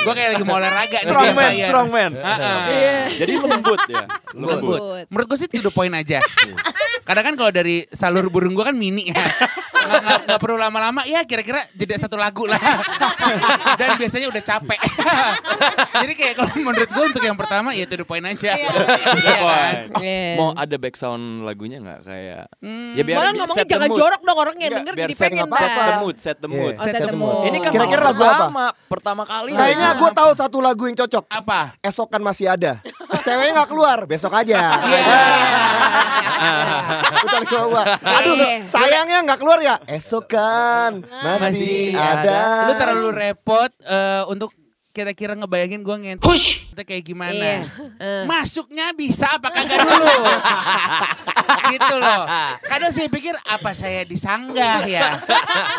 gue 0.00 0.12
kayak 0.12 0.30
lagi 0.32 0.44
mau 0.44 0.56
olahraga 0.56 0.98
nih. 0.98 1.04
Strong 1.04 1.22
di 1.22 1.30
man, 1.30 1.44
Empire. 1.46 1.68
strong 1.68 1.88
man. 1.88 2.10
Ha-ha. 2.16 2.52
Iya. 2.66 2.94
Jadi 3.16 3.32
lembut 3.36 3.80
ya. 3.86 4.04
Lembut. 4.40 4.80
Menurut 5.06 5.26
gue 5.26 5.38
sih 5.38 5.46
to 5.46 5.60
the 5.60 5.70
point 5.70 5.92
aja. 5.92 6.18
Kadang 7.08 7.24
kan 7.24 7.34
kalau 7.34 7.50
dari 7.50 7.84
salur 7.90 8.28
burung 8.28 8.52
gue 8.52 8.62
kan 8.62 8.72
mini 8.72 9.08
ya. 9.08 9.16
Nggak, 9.16 9.98
nggak- 9.98 10.20
nggak 10.26 10.40
perlu 10.40 10.56
lama-lama 10.56 11.00
ya 11.02 11.24
kira-kira 11.24 11.64
jeda 11.72 11.96
satu 11.96 12.14
lagu 12.14 12.44
lah. 12.44 12.60
Dan 13.80 13.96
biasanya 13.96 14.28
udah 14.28 14.42
capek. 14.42 14.80
Jadi 15.92 16.12
kayak 16.14 16.34
kalau 16.34 16.52
menurut 16.56 16.86
gue 16.86 17.04
untuk 17.06 17.22
yang 17.22 17.34
pertama 17.34 17.72
ya 17.72 17.84
to 17.84 17.96
the 17.96 18.04
point 18.04 18.22
aja. 18.22 18.54
The 18.54 18.68
Iya 19.16 19.34
kan? 19.36 19.74
Iya. 19.98 20.22
Mau 20.36 20.52
ada 20.52 20.76
background 20.76 21.24
lagunya 21.42 21.78
nggak 21.78 22.00
kayak? 22.02 22.44
Hmm. 22.60 22.92
Ya 22.92 23.02
biar 23.02 23.16
Malah 23.16 23.32
ngomongnya 23.32 23.56
set 23.56 23.66
the 23.66 23.72
jangan 23.72 23.88
mood. 23.88 23.98
jorok 23.98 24.20
dong 24.22 24.38
orang 24.38 24.54
yang 24.54 24.70
Nggak, 24.70 24.78
denger 24.78 24.94
jadi 24.96 25.14
pengen. 25.16 25.46
Set 25.50 25.70
the 25.72 25.94
mood, 25.96 26.16
set 26.16 26.36
the 26.36 26.46
Iya. 26.46 26.54
mood. 26.54 26.72
Oh, 26.72 26.84
set 26.84 27.00
the 27.02 27.16
mood. 27.16 27.36
Ini 27.42 27.56
kan 27.58 27.70
Kira-kira 27.72 28.02
lagu 28.04 28.20
apa? 28.20 28.30
pertama, 28.30 28.64
pertama 28.86 29.22
kali. 29.24 29.50
Kayaknya 29.52 29.89
gue 29.92 30.10
tahu 30.12 30.30
satu 30.34 30.58
lagu 30.58 30.82
yang 30.84 30.96
cocok. 30.96 31.24
Apa? 31.26 31.74
Esokan 31.80 32.20
masih 32.20 32.50
ada. 32.50 32.78
Ceweknya 33.20 33.52
nggak 33.56 33.70
keluar, 33.70 33.98
besok 34.04 34.32
aja. 34.32 34.80
Putar 37.20 37.42
ke 37.44 37.54
bawah. 37.54 37.84
Aduh, 38.00 38.34
Iya. 38.36 38.64
sayangnya 38.66 39.18
nggak 39.24 39.38
keluar 39.38 39.58
ya. 39.60 39.76
Esokan 39.84 41.04
masih, 41.22 41.92
ada. 41.94 42.68
Lu 42.68 42.72
terlalu 42.76 43.08
repot 43.12 43.70
eh, 43.82 44.22
untuk 44.26 44.50
kira-kira 44.90 45.38
ngebayangin 45.38 45.86
gue 45.86 45.96
ngentot 46.02 46.34
itu 46.70 46.82
kayak 46.86 47.04
gimana. 47.06 47.34
Iya. 47.34 47.58
Eh. 47.98 48.24
Masuknya 48.26 48.94
bisa 48.94 49.26
apa 49.38 49.50
kagak 49.50 49.86
dulu? 49.86 50.16
gitu 51.74 51.94
loh. 51.98 52.22
Kadang 52.66 52.90
saya 52.94 53.08
pikir 53.10 53.34
apa 53.38 53.70
saya 53.74 54.02
disanggah 54.06 54.86
ya. 54.86 55.18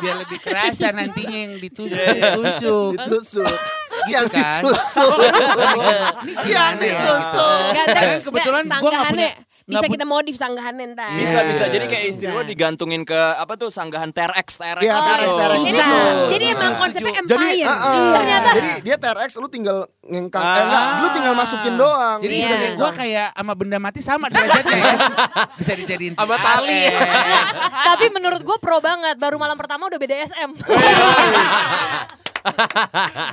Biar 0.03 0.15
lebih 0.23 0.39
kerasa 0.39 0.91
nantinya 0.91 1.37
yang 1.47 1.53
ditusuk. 1.59 1.95
ditusuk. 1.95 2.91
Ditusuk. 2.99 3.55
Gitu 3.91 4.11
yang 4.15 4.27
kan. 4.31 4.63
ditusuk. 4.63 5.17
Ini 5.19 6.31
yang 6.31 6.75
gimana 6.75 6.79
ya? 6.79 6.91
ditusuk. 6.91 7.59
Ntar- 7.71 8.21
kebetulan 8.23 8.63
nggak 8.67 8.71
sanggahannya 8.79 9.29
punya- 9.31 9.50
bisa 9.71 9.79
nggak 9.79 9.93
kita 9.93 10.05
modif 10.05 10.35
sanggahannya 10.35 10.85
ntar. 10.91 11.15
Bisa 11.15 11.39
Iya. 11.39 11.47
bisa 11.47 11.63
jadi 11.65 11.85
kayak 11.87 12.05
istri 12.05 12.27
Bisa. 12.27 12.43
digantungin 12.43 13.01
ke 13.01 13.15
apa 13.15 13.55
tuh 13.55 13.71
sanggahan 13.71 14.11
TRX 14.11 14.47
TRX 14.53 14.81
Iya, 14.81 14.93
gitu. 14.93 15.07
TRX, 15.07 15.31
TRX. 15.31 15.61
Bisa. 15.63 15.85
Jadi 16.27 16.45
emang 16.45 16.73
konsepnya 16.75 17.13
Jadi, 17.23 17.47
empire. 17.55 17.65
ah, 17.65 17.79
ah. 17.81 18.11
Ternyata. 18.13 18.49
jadi 18.51 18.69
dia 18.81 18.95
TRX 18.97 19.29
lu 19.33 19.47
tinggal 19.47 19.77
ngengkang, 20.03 20.41
Ah. 20.41 20.51
eh 20.51 20.63
enggak, 20.63 20.83
lu 20.93 21.07
tinggal 21.11 21.33
masukin 21.33 21.73
doang. 21.73 22.19
Jadi 22.19 22.35
Iya. 22.35 22.43
sebenarnya 22.43 22.71
gue 22.75 22.89
kayak 22.93 23.27
sama 23.33 23.53
benda 23.55 23.77
mati 23.77 23.99
sama 23.99 24.25
derajatnya 24.27 24.75
ya. 24.75 24.93
Bisa 25.59 25.71
dijadiin 25.73 26.13
Sama 26.13 26.35
tali. 26.35 26.83
TRX. 26.85 27.45
Tapi 27.87 28.05
menurut 28.11 28.41
gue 28.41 28.57
pro 28.59 28.77
banget. 28.77 29.15
Baru 29.15 29.39
malam 29.39 29.55
pertama 29.55 29.87
udah 29.87 29.97
BDSM. 29.97 30.51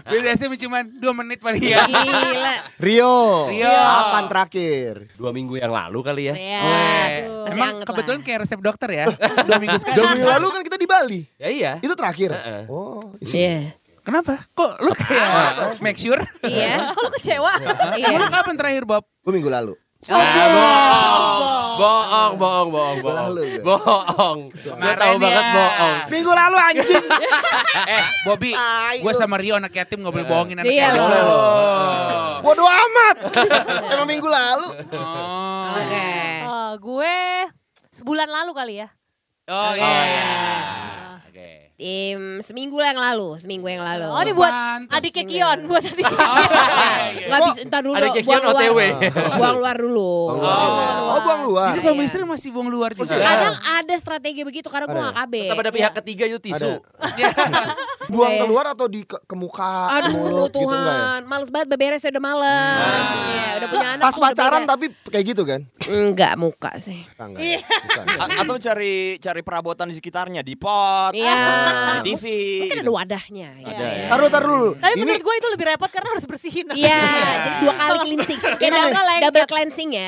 BDSM 0.05 0.53
cuma 0.59 0.79
2 0.83 1.21
menit 1.21 1.39
paling 1.39 1.63
ya. 1.63 1.85
Gila. 1.85 2.55
Rio, 2.79 3.17
Rio. 3.49 3.73
kapan 3.73 4.25
terakhir? 4.27 4.93
Dua 5.15 5.31
minggu 5.31 5.57
yang 5.57 5.73
lalu 5.73 5.99
kali 6.01 6.23
ya. 6.29 6.35
Ya, 6.35 6.63
masih 7.45 7.53
Emang 7.55 7.75
kebetulan 7.83 8.21
lah. 8.21 8.27
kayak 8.27 8.39
resep 8.45 8.61
dokter 8.61 8.89
ya. 8.91 9.05
Dua 9.49 9.59
minggu 9.59 9.79
sekali. 9.81 9.97
Dua 9.97 10.07
minggu 10.13 10.29
lalu 10.29 10.47
kan 10.51 10.63
kita 10.65 10.77
di 10.77 10.87
Bali. 10.87 11.21
Ya 11.37 11.49
iya. 11.49 11.73
Itu 11.81 11.95
terakhir. 11.95 12.31
Oh, 12.69 13.03
Iya. 13.21 13.75
Kenapa? 14.01 14.41
Kok 14.57 14.73
lu 14.89 14.93
kayak 14.97 15.29
make 15.85 16.01
sure? 16.01 16.17
Iya. 16.41 16.89
Kok 16.97 17.03
lu 17.05 17.11
kecewa? 17.21 17.53
Iya. 17.93 18.17
Lu 18.17 18.27
kapan 18.33 18.57
terakhir 18.57 18.89
Bob? 18.89 19.05
gue 19.05 19.33
minggu 19.37 19.53
lalu. 19.53 19.77
Bohong, 21.79 22.33
bohong, 22.39 22.69
bohong, 22.71 22.99
bohong. 23.03 23.31
Bohong. 23.67 24.39
Gue 24.55 24.71
Kemarin 24.71 24.99
tahu 24.99 25.17
banget 25.19 25.45
bohong. 25.51 25.97
Minggu 26.11 26.33
lalu 26.33 26.57
anjing. 26.57 27.07
Eh, 27.89 28.05
Bobby, 28.27 28.53
gue 29.01 29.13
sama 29.15 29.39
Rio 29.39 29.57
anak 29.57 29.73
yatim 29.73 30.03
gak 30.03 30.13
boleh 30.13 30.27
bohongin 30.27 30.61
anak 30.61 30.69
Iya, 30.69 30.93
yatim. 30.93 31.03
Oh. 31.25 32.43
Bodoh 32.43 32.69
amat. 32.69 33.17
Emang 33.95 34.09
minggu 34.09 34.29
lalu. 34.29 34.67
Oh. 34.93 35.79
Oke. 35.79 36.05
Eh, 36.45 36.73
gue 36.77 37.15
sebulan 37.95 38.29
lalu 38.29 38.51
kali 38.53 38.75
ya. 38.83 38.89
Oh 39.49 39.73
Oke. 39.73 39.81
iya. 39.81 40.98
Oke. 41.79 41.87
Im, 42.11 42.43
seminggu 42.43 42.75
yang 42.77 42.99
lalu, 42.99 43.39
seminggu 43.39 43.71
yang 43.71 43.79
lalu. 43.81 44.03
Oh, 44.05 44.19
ini 44.19 44.35
buat 44.35 44.51
Pantes. 44.51 44.99
adiknya 44.99 45.25
Kion, 45.25 45.59
buat 45.65 45.79
adiknya. 45.87 46.11
Oh, 46.19 46.35
iya, 46.35 46.51
iya. 47.15 47.27
Nggak 47.31 47.41
bisa, 47.47 47.61
ntar 47.65 47.81
dulu. 47.81 47.95
Kion 47.95 48.25
buang 48.27 48.43
luar. 48.43 48.59
OTW. 48.59 48.79
Buang 49.39 49.57
luar 49.57 49.77
dulu. 49.79 50.13
Oh, 50.35 51.19
buang 51.23 51.43
luar. 51.47 51.73
Suami 51.79 52.03
Iya. 52.03 52.11
istri 52.11 52.27
masih 52.27 52.51
buang 52.51 52.67
luar 52.67 52.91
juga. 52.93 53.15
Kadang 53.15 53.55
ada 53.63 53.95
strategi 53.95 54.43
begitu 54.43 54.67
karena 54.67 54.85
gue 54.85 54.99
gak 54.99 55.17
KB. 55.21 55.35
Tetap 55.45 55.61
ada 55.61 55.71
pihak 55.73 55.93
ketiga 56.03 56.25
itu 56.27 56.39
tisu. 56.43 56.73
Buang 58.11 58.33
Iya. 58.33 58.41
keluar 58.43 58.65
atau 58.69 58.89
di 58.89 59.05
ke, 59.05 59.21
ke 59.21 59.35
muka, 59.37 60.01
Aduh 60.01 60.17
mulut 60.17 60.49
gitu 60.49 60.65
enggak 60.65 60.81
ya? 60.81 60.81
Tuhan, 60.81 61.21
males 61.27 61.49
banget 61.49 61.69
beberes 61.69 62.03
udah 62.03 62.23
males. 62.25 62.81
Iya, 63.29 63.47
udah 63.55 63.69
punya 63.69 63.89
anak. 63.93 64.03
Pas 64.03 64.17
pacaran 64.17 64.63
tapi 64.65 64.87
kayak 65.07 65.25
gitu 65.29 65.43
kan? 65.45 65.61
Enggak 65.85 66.35
muka 66.35 66.73
sih. 66.81 67.05
Enggak, 67.15 67.63
atau 68.35 68.57
cari 68.59 68.97
cari 69.19 69.41
perabotan 69.43 69.87
di 69.87 69.95
sekitarnya 69.95 70.41
di 70.41 70.57
pot, 70.57 71.13
Iya. 71.13 71.68
Di 71.71 72.01
TV. 72.09 72.25
Mungkin 72.63 72.79
ada 72.81 72.93
wadahnya. 72.93 73.49
Ada 73.55 73.65
Iya, 73.65 73.77
ya. 73.79 73.89
iya. 73.91 74.07
Taruh, 74.09 74.29
taruh 74.29 74.49
dulu. 74.49 74.69
Tapi 74.75 74.93
Ini 74.93 75.03
menurut 75.03 75.23
gue 75.23 75.35
itu 75.35 75.49
lebih 75.51 75.67
repot 75.67 75.91
karena 75.91 76.09
harus 76.11 76.25
bersihin. 76.25 76.67
Iya, 76.71 77.01
jadi 77.45 77.57
dua 77.59 77.73
kali 77.75 77.97
cleansing. 77.99 78.41
Ya, 78.59 79.25
double, 79.25 79.47
cleansing 79.47 79.89
ya. 79.91 80.07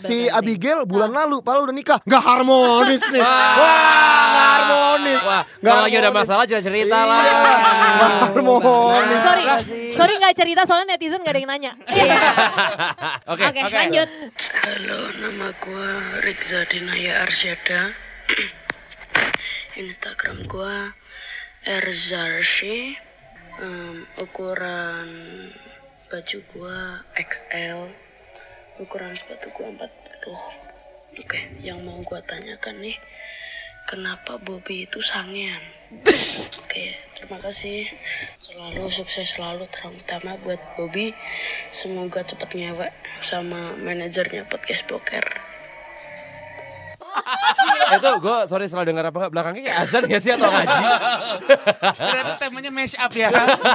si, 0.00 0.16
Iya. 0.26 0.36
Abigail 0.36 0.84
bulan 0.84 1.10
lalu, 1.10 1.40
Palu 1.40 1.64
udah 1.64 1.74
nikah. 1.74 1.98
Nggak 2.02 2.22
harmonis 2.22 3.02
nih. 3.08 3.22
Wah, 3.22 4.24
nggak 4.30 4.48
harmonis. 4.50 5.20
Wah, 5.22 5.42
kalau 5.58 5.82
lagi 5.82 5.96
ada 5.96 6.10
masalah 6.10 6.44
jangan 6.44 6.64
cerita 6.64 6.96
Iya, 6.96 7.08
lah. 7.08 7.20
Nggak 7.96 8.12
harmonis. 8.22 9.20
Sorry, 9.20 9.44
sorry 9.92 10.14
nggak 10.16 10.34
cerita 10.34 10.62
soalnya 10.64 10.94
netizen 10.94 11.20
gak 11.20 11.34
ada 11.34 11.40
yang 11.40 11.50
nanya. 11.50 11.72
Iya. 11.90 12.16
Oke. 13.28 13.42
Oke, 13.46 13.60
lanjut. 13.66 14.08
Halo, 14.62 15.00
nama 15.18 15.48
gue 15.52 15.88
Rikza 16.22 16.60
Dinaya 16.66 17.24
Arsyada. 17.24 17.80
Instagram 19.80 20.44
gue 20.44 20.76
Erzarshi. 21.64 22.92
Em, 23.60 24.04
ukuran 24.20 25.08
baju 26.12 26.38
gue 26.52 26.78
XL. 27.16 27.88
Ukuran 28.76 29.16
sepatu 29.16 29.48
gue 29.48 29.66
40. 29.72 29.80
Oke, 31.16 31.40
yang 31.64 31.80
mau 31.80 31.96
gue 32.04 32.20
tanyakan 32.20 32.76
nih, 32.84 32.96
kenapa 33.88 34.36
Bobby 34.36 34.84
itu 34.84 35.00
sangean? 35.00 35.60
Oke, 36.60 37.00
terima 37.16 37.40
kasih. 37.40 37.88
Selalu 38.36 38.84
sukses 38.92 39.32
selalu 39.32 39.64
terutama 39.72 40.36
buat 40.44 40.60
Bobby. 40.76 41.16
Semoga 41.72 42.20
cepet 42.20 42.52
ngewek 42.52 42.92
sama 43.24 43.74
manajernya 43.80 44.44
podcast 44.44 44.84
poker. 44.84 45.49
Itu 47.98 48.10
gue 48.22 48.38
sorry 48.46 48.70
salah 48.70 48.86
dengar 48.86 49.10
apa 49.10 49.16
nggak 49.18 49.32
belakangnya 49.34 49.62
kayak 49.66 49.78
azan 49.82 50.02
ya 50.06 50.18
sih 50.22 50.30
atau 50.30 50.46
ngaji? 50.46 50.84
Ternyata 51.90 52.32
temanya 52.38 52.70
mash 52.70 52.94
up 52.94 53.10
ya. 53.10 53.28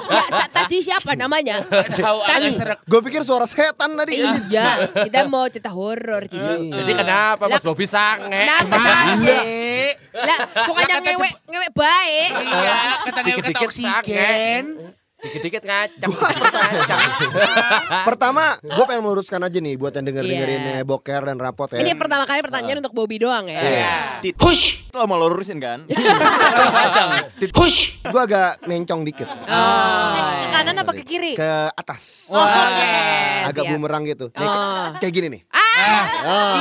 Si- 0.07 0.49
tadi 0.55 0.77
siapa 0.79 1.11
namanya? 1.13 1.67
Tahu 1.67 2.19
ada 2.23 2.39
Tadi. 2.39 2.49
serak. 2.55 2.79
Gue 2.87 2.99
pikir 3.03 3.21
suara 3.27 3.43
setan 3.43 3.99
tadi. 3.99 4.23
Iya, 4.23 4.87
kita 5.03 5.27
mau 5.27 5.45
cerita 5.51 5.71
horor 5.71 6.31
gitu. 6.31 6.53
Jadi 6.71 6.91
kenapa 6.95 7.43
Mas 7.45 7.63
Bobi 7.63 7.85
sange? 7.85 8.31
Kenapa 8.47 8.75
sih? 9.19 9.91
Lah, 10.15 10.39
sukanya 10.63 10.95
ngewek 11.03 11.33
ngewek 11.51 11.71
baik. 11.75 12.31
Iya, 12.39 12.75
kata 13.03 13.19
ngewe 13.19 13.41
kata 13.43 13.59
oksigen. 13.67 14.63
Dikit-dikit 15.15 15.63
ngacak. 15.63 16.09
ngacak. 16.11 16.99
Pertama, 18.07 18.43
gue 18.59 18.85
pengen 18.85 19.01
meluruskan 19.01 19.39
aja 19.39 19.57
nih 19.57 19.73
buat 19.73 19.91
yang 19.91 20.05
denger-dengerinnya 20.05 20.75
Iya. 20.75 20.83
boker 20.83 21.21
dan 21.23 21.37
rapot 21.37 21.65
ya. 21.67 21.79
Ini 21.79 21.95
pertama 21.95 22.23
kali 22.23 22.39
pertanyaan 22.39 22.79
untuk 22.79 22.93
Bobby 22.93 23.17
doang 23.17 23.47
ya. 23.47 23.57
Iya. 23.57 23.95
Tit- 24.21 24.37
Hush, 24.37 24.85
itu 24.85 24.97
mau 24.99 25.15
lo 25.15 25.27
lurusin 25.27 25.57
kan? 25.57 25.87
Hush, 27.55 27.79
gue 28.01 28.21
agak 28.21 28.61
mencong 28.65 29.01
dikit 29.01 29.25
Oh. 29.25 29.35
Ke 29.45 30.47
kanan 30.51 30.75
apa 30.77 30.91
ke 30.93 31.03
kiri? 31.03 31.33
ke 31.33 31.51
atas. 31.71 32.27
Oh, 32.27 32.37
oke. 32.37 32.85
agak 33.45 33.63
siap. 33.63 33.71
bumerang 33.71 34.03
gitu. 34.03 34.29
Nih, 34.31 34.45
Oh. 34.45 34.87
kayak 34.97 35.13
gini 35.13 35.27
nih. 35.29 35.41
Ah, 35.49 35.64
Oh, 36.25 36.55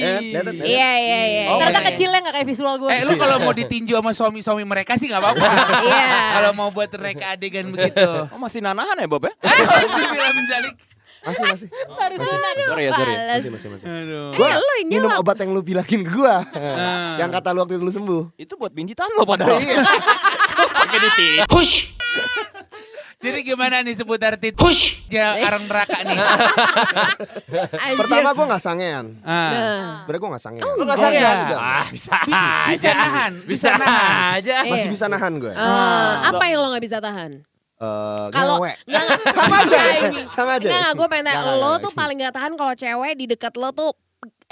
eh, 0.00 0.18
iya 0.64 0.90
iya 0.96 1.20
iya. 1.24 1.44
Oh, 1.46 1.58
Ternyata 1.58 1.78
masih- 1.78 1.88
kecilnya 1.90 2.18
gak 2.20 2.34
kayak 2.34 2.48
visual 2.48 2.74
gue. 2.76 2.88
Eh 2.88 3.02
lu 3.02 3.14
kalau 3.14 3.36
mau 3.38 3.52
ditinju 3.52 3.92
sama 3.92 4.10
suami-suami 4.10 4.64
mereka 4.64 4.96
sih 4.96 5.06
gak 5.06 5.20
apa-apa. 5.20 5.46
Iya. 5.86 6.06
Kalau 6.34 6.50
mau 6.52 6.68
buat 6.68 6.90
mereka 6.90 7.24
adegan 7.32 7.68
begitu. 7.68 8.08
Oh 8.26 8.38
masih 8.38 8.58
nanahan 8.58 8.96
ya 8.96 9.06
Bob 9.06 9.22
ya? 9.22 9.32
Masih 9.38 10.04
bila 10.08 10.28
menjalik. 10.32 10.74
Masih 11.22 11.44
masih. 11.46 11.68
Baru 11.88 12.16
sunat. 12.18 12.54
Sorry 12.62 12.82
ya, 12.82 12.92
sorry. 12.92 13.14
Masih 13.14 13.50
masih 13.50 13.68
masih. 13.70 13.86
Aduh. 13.86 14.28
Gua 14.34 14.44
Eh, 14.46 14.56
lu 14.58 14.72
yang 14.76 14.88
minum 14.90 15.10
obat 15.14 15.36
yang 15.38 15.50
lu 15.50 15.60
bilangin 15.60 16.00
ke 16.02 16.10
gua. 16.10 16.44
Ah. 16.52 17.16
yang 17.16 17.30
kata 17.30 17.48
lu 17.50 17.62
waktu 17.62 17.76
itu 17.76 17.84
lu 17.84 17.92
sembuh. 17.92 18.22
Itu 18.36 18.56
buat 18.56 18.70
binjitan 18.70 19.08
lo 19.10 19.24
padahal. 19.24 19.56
Iya. 19.56 19.80
Pakai 20.74 20.98
ditit. 21.00 21.48
Jadi 23.24 23.38
gimana 23.42 23.80
nih 23.80 23.94
seputar 23.94 24.36
tit? 24.36 24.52
Push. 24.52 25.08
Ya 25.08 25.38
karang 25.38 25.64
neraka 25.64 25.98
nih. 26.02 26.18
Anjir. 27.84 27.96
Pertama 27.96 28.28
gua 28.32 28.44
nggak 28.46 28.62
sangean. 28.62 29.06
Ah. 29.20 29.32
Nah. 29.32 29.50
Sebenernya 30.02 30.20
gua 30.20 30.30
nggak 30.30 30.44
sangean. 30.44 30.64
Lu 30.68 30.82
gak 30.82 30.96
Oh, 30.96 31.10
iya. 31.10 31.30
Ah, 31.54 31.86
bisa 31.88 32.12
Bisa 32.68 32.84
aja. 32.84 32.90
nahan, 32.94 33.32
Bisa 33.40 33.68
bisa 33.68 33.70
nahan. 33.74 34.28
aja. 34.36 34.54
Masih 34.62 34.76
Iya. 34.82 34.92
bisa 34.92 35.06
nahan 35.06 35.32
gue. 35.36 35.52
Eh, 35.52 36.12
apa 36.22 36.44
yang 36.44 36.58
lo 36.60 36.68
gak 36.70 36.84
bisa 36.84 36.98
tahan? 36.98 37.30
Eh, 37.74 38.26
Kalau 38.30 38.56
nggak 38.60 38.76
Sama 39.36 39.56
aja. 39.60 39.78
Sama 40.28 40.50
aja. 40.56 40.68
Nggak, 40.68 40.90
gue 40.94 41.06
pengen 41.08 41.24
tanya, 41.26 41.52
lo 41.54 41.72
tuh 41.78 41.90
paling 41.90 42.16
gak 42.18 42.34
tahan 42.34 42.52
kalau 42.54 42.74
cewek 42.74 43.12
di 43.14 43.24
dekat 43.26 43.54
lo 43.54 43.70
tuh 43.70 43.90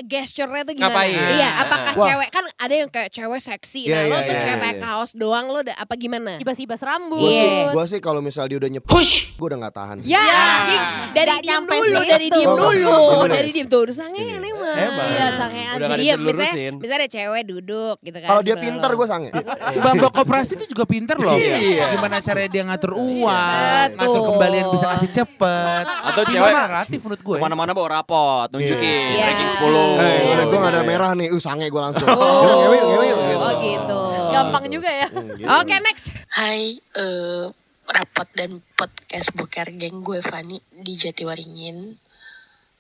gesture-nya 0.01 0.63
tuh 0.65 0.73
gimana? 0.73 0.89
Ngapain? 0.89 1.19
Iya, 1.37 1.49
apakah 1.61 1.93
Wah. 1.95 2.07
cewek 2.09 2.29
kan 2.33 2.45
ada 2.57 2.75
yang 2.75 2.89
kayak 2.89 3.11
cewek 3.13 3.41
seksi, 3.41 3.83
Iya, 3.87 3.93
nah 3.93 4.03
lo 4.03 4.17
iya, 4.17 4.25
tuh 4.25 4.33
iya, 4.33 4.41
cewek 4.41 4.57
iya. 4.57 4.63
pakai 4.65 4.79
kaos 4.81 5.11
doang 5.13 5.47
lo 5.47 5.59
udah 5.61 5.77
apa 5.77 5.95
gimana? 5.95 6.33
Ibas-ibas 6.41 6.81
rambut. 6.81 7.21
Gue 7.21 7.31
sih, 7.31 7.45
Iya. 7.45 7.73
gua 7.77 7.85
sih 7.85 8.01
kalau 8.01 8.21
misal 8.25 8.49
dia 8.49 8.57
udah 8.57 8.71
nyepush, 8.73 9.37
gue 9.37 9.47
udah 9.47 9.59
nggak 9.61 9.75
tahan. 9.77 9.97
Ya, 10.03 10.25
anjing. 10.25 10.83
dari 11.13 11.29
Nggak 11.29 11.43
diem 11.45 11.53
nyampe 11.53 11.75
dulu, 11.77 12.01
dari 12.03 12.27
diem 12.33 12.49
Oh, 12.49 12.57
dulu, 12.57 12.97
dari 13.29 13.51
diem 13.53 13.67
tuh 13.69 13.81
udah 13.85 13.97
sangean 13.97 14.41
emang. 14.41 14.77
Emang. 14.77 15.09
Iya, 15.13 15.27
sangean 15.37 15.75
Udah 15.77 15.89
gak 15.89 15.99
Iya, 16.01 16.15
misalnya, 16.17 16.71
misalnya 16.73 17.01
ada 17.05 17.11
cewek 17.13 17.43
duduk 17.45 17.97
gitu 18.01 18.19
kan. 18.19 18.29
Kalau 18.33 18.43
dia 18.43 18.57
pinter 18.57 18.91
gue 18.91 19.07
sange. 19.07 19.31
Bambang 19.77 20.13
koperasi 20.13 20.53
itu 20.57 20.65
juga 20.73 20.85
pinter 20.89 21.17
loh. 21.21 21.37
Iya. 21.37 21.95
Gimana 21.97 22.17
caranya 22.19 22.49
dia 22.49 22.63
ngatur 22.65 22.93
uang, 22.97 23.89
ngatur 23.99 24.21
kembalian 24.35 24.67
bisa 24.73 24.85
ngasih 24.89 25.11
cepet. 25.13 25.85
Atau 25.85 26.23
cewek 26.27 26.51
relatif 26.51 26.99
menurut 27.05 27.23
gue. 27.23 27.37
Ke 27.37 27.43
mana-mana 27.43 27.71
bawa 27.73 27.89
rapot, 28.01 28.49
nunjukin 28.51 28.91
Iya. 29.13 29.25
ranking 29.29 29.51
10. 29.53 29.82
Eh, 29.99 30.19
udah 30.33 30.45
gue 30.47 30.59
gak 30.59 30.73
ada 30.73 30.83
Iya. 30.83 30.89
merah 30.89 31.11
nih, 31.13 31.29
uh 31.31 31.41
sange 31.41 31.67
gue 31.69 31.83
langsung. 31.83 32.07
Oh, 32.09 32.43
ngewe, 32.69 32.79
ngewe, 32.81 33.07
gitu. 33.09 33.37
oh 33.39 33.53
gitu. 33.59 34.01
Gampang 34.33 34.65
juga 34.69 34.91
ya. 34.91 35.09
Hmm, 35.11 35.29
gitu. 35.37 35.47
Oke, 35.47 35.75
next. 35.81 36.05
Hai, 36.29 36.79
eh 36.79 37.45
rapot 37.83 38.29
dan 38.33 38.65
podcast 38.73 39.35
Boker 39.35 39.69
Geng 39.75 40.01
gue 40.01 40.23
Fani 40.23 40.57
di 40.73 40.95
Jatiwaringin. 40.95 41.79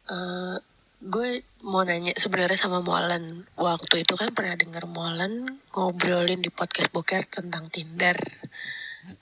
Eh 0.09 0.57
gue 1.03 1.29
mau 1.67 1.83
nanya 1.83 2.15
sebenarnya 2.15 2.57
sama 2.57 2.79
Molen. 2.81 3.45
Waktu 3.59 4.07
itu 4.07 4.15
kan 4.15 4.31
pernah 4.31 4.55
denger 4.55 4.87
Molen 4.87 5.59
ngobrolin 5.75 6.39
di 6.39 6.49
podcast 6.49 6.95
Boker 6.95 7.27
tentang 7.27 7.67
Tinder. 7.69 8.17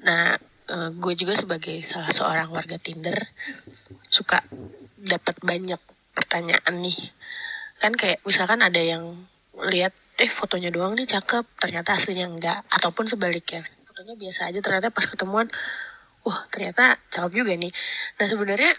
Nah, 0.04 0.36
eh, 0.68 0.90
gue 0.92 1.12
juga 1.16 1.32
sebagai 1.34 1.80
salah 1.82 2.12
seorang 2.12 2.52
warga 2.52 2.76
Tinder 2.76 3.16
suka 4.06 4.44
dapat 4.94 5.40
banyak 5.40 5.80
pertanyaan 6.12 6.74
nih. 6.78 6.98
Kan 7.80 7.96
kayak 7.96 8.20
misalkan 8.28 8.60
ada 8.60 8.78
yang 8.78 9.26
lihat 9.56 9.96
eh 10.20 10.28
fotonya 10.28 10.68
doang 10.68 10.92
nih 10.92 11.08
cakep, 11.08 11.48
ternyata 11.56 11.96
aslinya 11.96 12.28
enggak 12.28 12.60
ataupun 12.68 13.08
sebaliknya. 13.08 13.64
Fotonya 13.88 14.14
biasa 14.20 14.52
aja 14.52 14.60
ternyata 14.60 14.92
pas 14.92 15.08
ketemuan 15.08 15.48
wah 16.28 16.44
ternyata 16.52 17.00
cakep 17.08 17.32
juga 17.32 17.56
nih. 17.56 17.72
Nah, 18.20 18.26
sebenarnya 18.28 18.72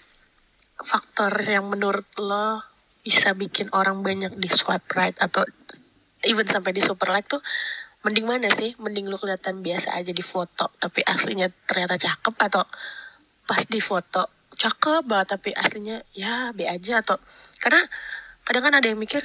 faktor 0.82 1.34
yang 1.42 1.66
menurut 1.66 2.06
lo 2.22 2.62
bisa 3.02 3.34
bikin 3.34 3.74
orang 3.74 4.06
banyak 4.06 4.38
di 4.38 4.46
swipe 4.46 4.86
right 4.94 5.18
atau 5.18 5.42
even 6.22 6.46
sampai 6.46 6.70
di 6.70 6.82
super 6.86 7.10
like 7.10 7.26
tuh 7.26 7.42
mending 8.06 8.30
mana 8.30 8.50
sih? 8.54 8.78
Mending 8.78 9.10
lu 9.10 9.18
kelihatan 9.18 9.66
biasa 9.66 9.98
aja 9.98 10.14
di 10.14 10.22
foto 10.22 10.70
tapi 10.78 11.02
aslinya 11.06 11.50
ternyata 11.66 11.98
cakep 11.98 12.34
atau 12.38 12.66
pas 13.50 13.66
di 13.66 13.82
foto 13.82 14.30
cakep 14.54 15.02
banget 15.10 15.28
tapi 15.34 15.50
aslinya 15.58 16.06
ya 16.14 16.54
B 16.54 16.70
aja 16.70 17.02
atau 17.02 17.18
karena 17.58 17.82
kadang 18.52 18.68
kan 18.68 18.76
ada 18.76 18.88
yang 18.92 19.00
mikir 19.00 19.24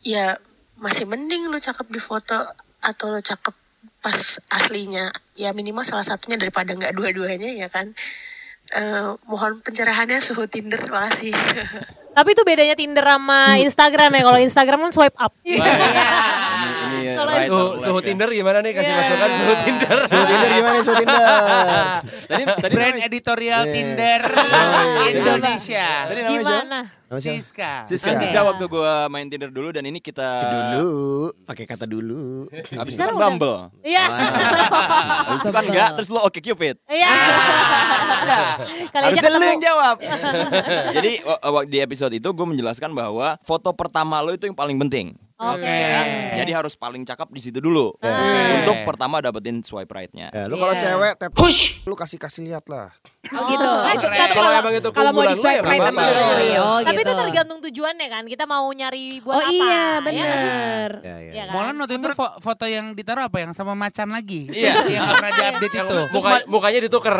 ya 0.00 0.40
masih 0.80 1.04
mending 1.04 1.52
lu 1.52 1.60
cakep 1.60 1.84
di 1.92 2.00
foto 2.00 2.48
atau 2.80 3.06
lu 3.12 3.20
cakep 3.20 3.52
pas 4.00 4.40
aslinya 4.48 5.12
ya 5.36 5.52
minimal 5.52 5.84
salah 5.84 6.00
satunya 6.00 6.40
daripada 6.40 6.72
nggak 6.72 6.96
dua-duanya 6.96 7.52
ya 7.52 7.68
kan 7.68 7.92
Eh, 8.72 9.08
mohon 9.28 9.60
pencerahannya 9.60 10.24
suhu 10.24 10.48
Tinder 10.48 10.80
makasih 10.88 11.36
Tapi 12.16 12.28
itu 12.32 12.42
bedanya 12.48 12.72
Tinder 12.72 13.04
sama 13.04 13.60
Instagram 13.60 14.08
ya. 14.16 14.22
Kalau 14.24 14.38
Instagram 14.40 14.78
kan 14.88 14.92
swipe 14.94 15.18
up. 15.20 15.34
Ini, 15.44 15.58
ini 15.60 17.12
Kalau 17.12 17.28
right 17.28 17.50
Suhu, 17.50 17.66
suhu. 17.76 17.98
Tinder 18.00 18.30
gimana 18.32 18.64
nih? 18.64 18.72
Kasih 18.72 18.88
Iya. 18.88 18.98
masukan 19.04 19.30
suhu 19.36 19.54
Tinder. 19.66 19.96
Suhu 20.08 20.24
Tinder 20.24 20.50
gimana 20.54 20.78
suhu 20.80 20.96
Tinder? 20.96 21.20
Tadi 22.30 22.42
tadi 22.56 22.72
Brand 22.72 22.98
editorial 23.04 23.62
Iya. 23.68 23.72
Tinder 23.76 24.20
Indonesia. 25.12 25.88
Tadi 26.08 26.20
namanya 26.24 26.40
siapa? 26.40 26.54
Gimana? 26.64 26.80
Nama 27.14 27.22
siapa? 27.22 27.38
Siska. 27.38 27.72
Siska, 27.86 28.10
Oke. 28.10 28.18
Siska 28.26 28.40
waktu 28.42 28.64
gue 28.66 28.92
main 29.06 29.26
Tinder 29.30 29.46
dulu 29.48 29.70
dan 29.70 29.86
ini 29.86 30.02
kita 30.02 30.26
Dulu, 30.74 30.90
pakai 31.46 31.62
kata 31.62 31.86
dulu. 31.86 32.50
habis 32.80 32.98
itu 32.98 33.00
kan. 33.00 33.14
Bumble. 33.14 33.70
Iya. 33.86 34.04
Habis 35.30 35.40
itu 35.46 35.52
kan 35.52 35.62
enggak, 35.64 35.88
terus 35.94 36.08
lo 36.10 36.20
oke 36.20 36.42
Cupid. 36.42 36.74
Iya. 36.90 37.06
Aja 38.90 38.98
Harusnya 38.98 39.30
lu 39.30 39.38
ketemu. 39.38 39.46
yang 39.48 39.62
jawab. 39.62 39.96
Jadi 40.96 41.12
di 41.70 41.78
episode 41.78 42.12
itu 42.12 42.26
gue 42.26 42.46
menjelaskan 42.50 42.90
bahwa 42.90 43.38
foto 43.40 43.70
pertama 43.70 44.18
lo 44.18 44.34
itu 44.34 44.50
yang 44.50 44.58
paling 44.58 44.74
penting. 44.76 45.14
Oke. 45.34 45.66
Ya. 45.66 46.30
Jadi 46.36 46.50
harus 46.52 46.74
paling 46.74 47.02
cakep 47.02 47.26
di 47.28 47.40
situ 47.40 47.58
dulu. 47.58 47.90
Untuk 48.54 48.76
pertama 48.84 49.18
dapetin 49.18 49.60
swipe 49.60 49.88
right-nya. 49.88 50.30
Ya, 50.30 50.46
lu 50.46 50.54
kalau 50.54 50.72
Iya. 50.72 50.94
cewek 50.94 51.12
tet 51.16 51.30
push, 51.30 51.82
lu 51.82 51.92
kasih 51.92 52.16
kasih 52.16 52.42
lihat 52.44 52.62
lah. 52.66 52.94
Oh 53.26 53.42
gitu. 53.44 53.64
Oh, 53.64 53.88
Itu 53.88 54.04
keren. 54.04 54.18
tapi 54.20 54.32
Kalau 54.32 54.46
kalau 54.46 54.60
emang 54.60 54.74
itu 54.74 54.88
kalau 54.90 55.10
mau 55.10 55.24
di 55.24 55.32
lu, 55.32 55.40
swipe 55.40 55.58
ya 55.58 55.62
right 55.64 55.80
sama 55.82 56.02
lo, 56.02 56.22
iya, 56.38 56.58
oh 56.60 56.78
Tapi 56.78 56.92
gitu. 56.94 57.02
itu 57.02 57.12
tergantung 57.16 57.58
tujuannya 57.60 58.06
kan. 58.06 58.24
Kita 58.24 58.44
mau 58.44 58.66
nyari 58.68 59.04
buat 59.18 59.34
Oh 59.34 59.40
apa. 59.40 59.50
iya, 59.50 59.64
ya 59.64 59.74
kan? 59.74 60.00
bener. 60.04 60.90
Ya, 61.00 61.16
ya. 61.18 61.32
Iya 61.32 61.42
kan? 61.42 61.52
Molan 61.52 61.74
waktu 61.76 61.94
itu 61.96 62.08
fo- 62.12 62.36
foto 62.38 62.64
yang 62.64 62.86
ditaruh 62.92 63.24
apa 63.24 63.38
yang 63.40 63.50
sama 63.50 63.74
macan 63.74 64.08
lagi? 64.08 64.46
Iya. 64.54 64.72
yang 64.88 65.08
pernah 65.10 65.30
diupdate 65.32 65.74
itu. 65.74 65.98
Muka, 66.12 66.30
mukanya 66.46 66.80
ditukar. 66.80 67.16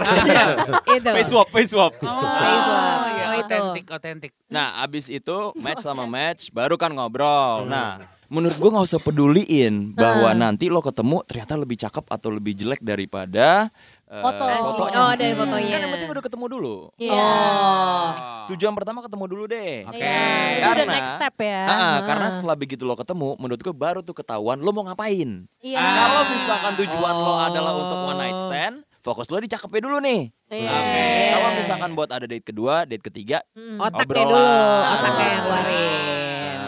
Itu. 0.94 1.10
Face 1.10 1.28
swap, 1.28 1.48
face 1.48 1.70
swap. 1.70 1.92
Oh, 1.96 2.22
Face 2.22 2.62
swap. 2.62 3.00
iya, 3.10 3.24
Oh, 3.24 3.34
itu. 3.34 3.42
otentik, 3.44 3.86
otentik. 3.90 4.30
Nah, 4.46 4.78
abis 4.80 5.08
itu 5.08 5.36
match 5.56 5.82
sama 5.82 6.04
match, 6.04 6.48
baru 6.50 6.76
kan 6.76 6.88
ngobrol. 6.88 7.66
Nah, 7.66 7.98
menurut 8.26 8.56
gua 8.56 8.70
nggak 8.72 8.86
usah 8.86 9.00
peduliin 9.00 9.92
bahwa 9.92 10.30
nanti 10.32 10.66
lo 10.66 10.78
ketemu 10.78 11.22
ternyata 11.24 11.54
lebih 11.54 11.76
cakep 11.76 12.04
atau 12.04 12.28
lebih 12.28 12.52
jelek 12.54 12.80
daripada 12.80 13.68
eh, 14.04 14.20
Foto. 14.20 14.44
fotonya. 14.44 14.98
Oh, 14.98 15.12
dari 15.12 15.32
fotonya. 15.32 15.70
Kan 15.70 15.80
yang 15.80 15.92
penting 15.92 16.10
udah 16.10 16.22
ketemu 16.22 16.44
dulu. 16.46 16.76
Iya. 16.96 17.12
Oh. 17.14 18.06
Tujuan 18.46 18.72
pertama 18.72 19.00
ketemu 19.00 19.24
dulu 19.26 19.44
deh. 19.44 19.74
Oke. 19.84 19.96
Iya, 19.96 20.20
itu 20.54 20.60
udah 20.60 20.68
Karena- 20.76 20.94
next 20.94 21.12
step 21.14 21.34
ya. 21.38 21.60
Ah, 21.62 21.72
Nah. 21.74 21.96
karena 22.04 22.28
setelah 22.28 22.54
begitu 22.54 22.82
lo 22.82 22.94
ketemu, 22.94 23.34
menurut 23.36 23.58
gue 23.58 23.74
baru 23.74 24.00
tuh 24.00 24.14
ketahuan 24.14 24.58
lo 24.58 24.70
mau 24.70 24.84
ngapain. 24.84 25.48
Iya. 25.58 25.80
Kalau 25.80 26.22
misalkan 26.28 26.72
tujuan 26.78 27.14
lo 27.16 27.32
Oh. 27.32 27.38
adalah 27.42 27.72
untuk 27.74 27.98
one 28.04 28.18
night 28.18 28.38
stand, 28.38 28.76
fokus 29.00 29.26
lo 29.26 29.36
di 29.36 29.48
cakepnya 29.48 29.80
dulu 29.82 29.96
nih. 29.98 30.20
Iya. 30.48 30.70
Oke. 30.70 31.04
Kalau 31.30 31.48
misalkan 31.56 31.90
buat 31.92 32.10
ada 32.10 32.24
date 32.24 32.44
kedua, 32.44 32.84
date 32.84 33.02
ketiga, 33.02 33.40
Hmm. 33.52 33.80
Otaknya 33.80 34.04
Obrolan. 34.06 34.28
dulu, 34.28 34.54
otaknya 34.92 35.24
yang 35.26 35.42
keluarin. 35.42 36.23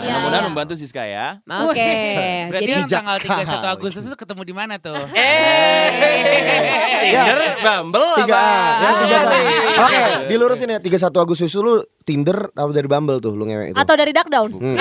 Iya, 0.06 0.14
mudah-mudahan 0.14 0.42
iya. 0.42 0.48
membantu 0.48 0.74
Siska 0.78 1.02
ya. 1.02 1.26
Oke. 1.66 1.90
Berarti 2.46 2.62
Jadi 2.62 2.72
yang 2.72 2.86
tanggal 2.86 3.16
bijak 3.18 3.38
31 3.42 3.50
sekali. 3.50 3.74
Agustus 3.74 4.02
itu 4.06 4.16
ketemu 4.16 4.42
di 4.46 4.54
mana 4.54 4.74
tuh? 4.78 4.94
Tinder, 7.06 7.38
Bumble, 7.62 8.10
Tiga, 8.22 8.38
apa? 8.38 8.78
ya? 8.82 8.90
Oke, 9.82 10.02
dilurusin 10.30 10.68
ya. 10.72 10.78
31 10.78 11.10
Agustus 11.18 11.52
lu 11.58 11.82
Tinder 12.06 12.50
atau 12.54 12.70
dari 12.70 12.88
Bumble 12.88 13.18
tuh 13.18 13.34
lu 13.34 13.44
ngewek 13.46 13.74
itu? 13.74 13.76
Atau 13.76 13.94
dari 13.98 14.12
duck 14.14 14.28
down. 14.30 14.50
Hmm. 14.54 14.76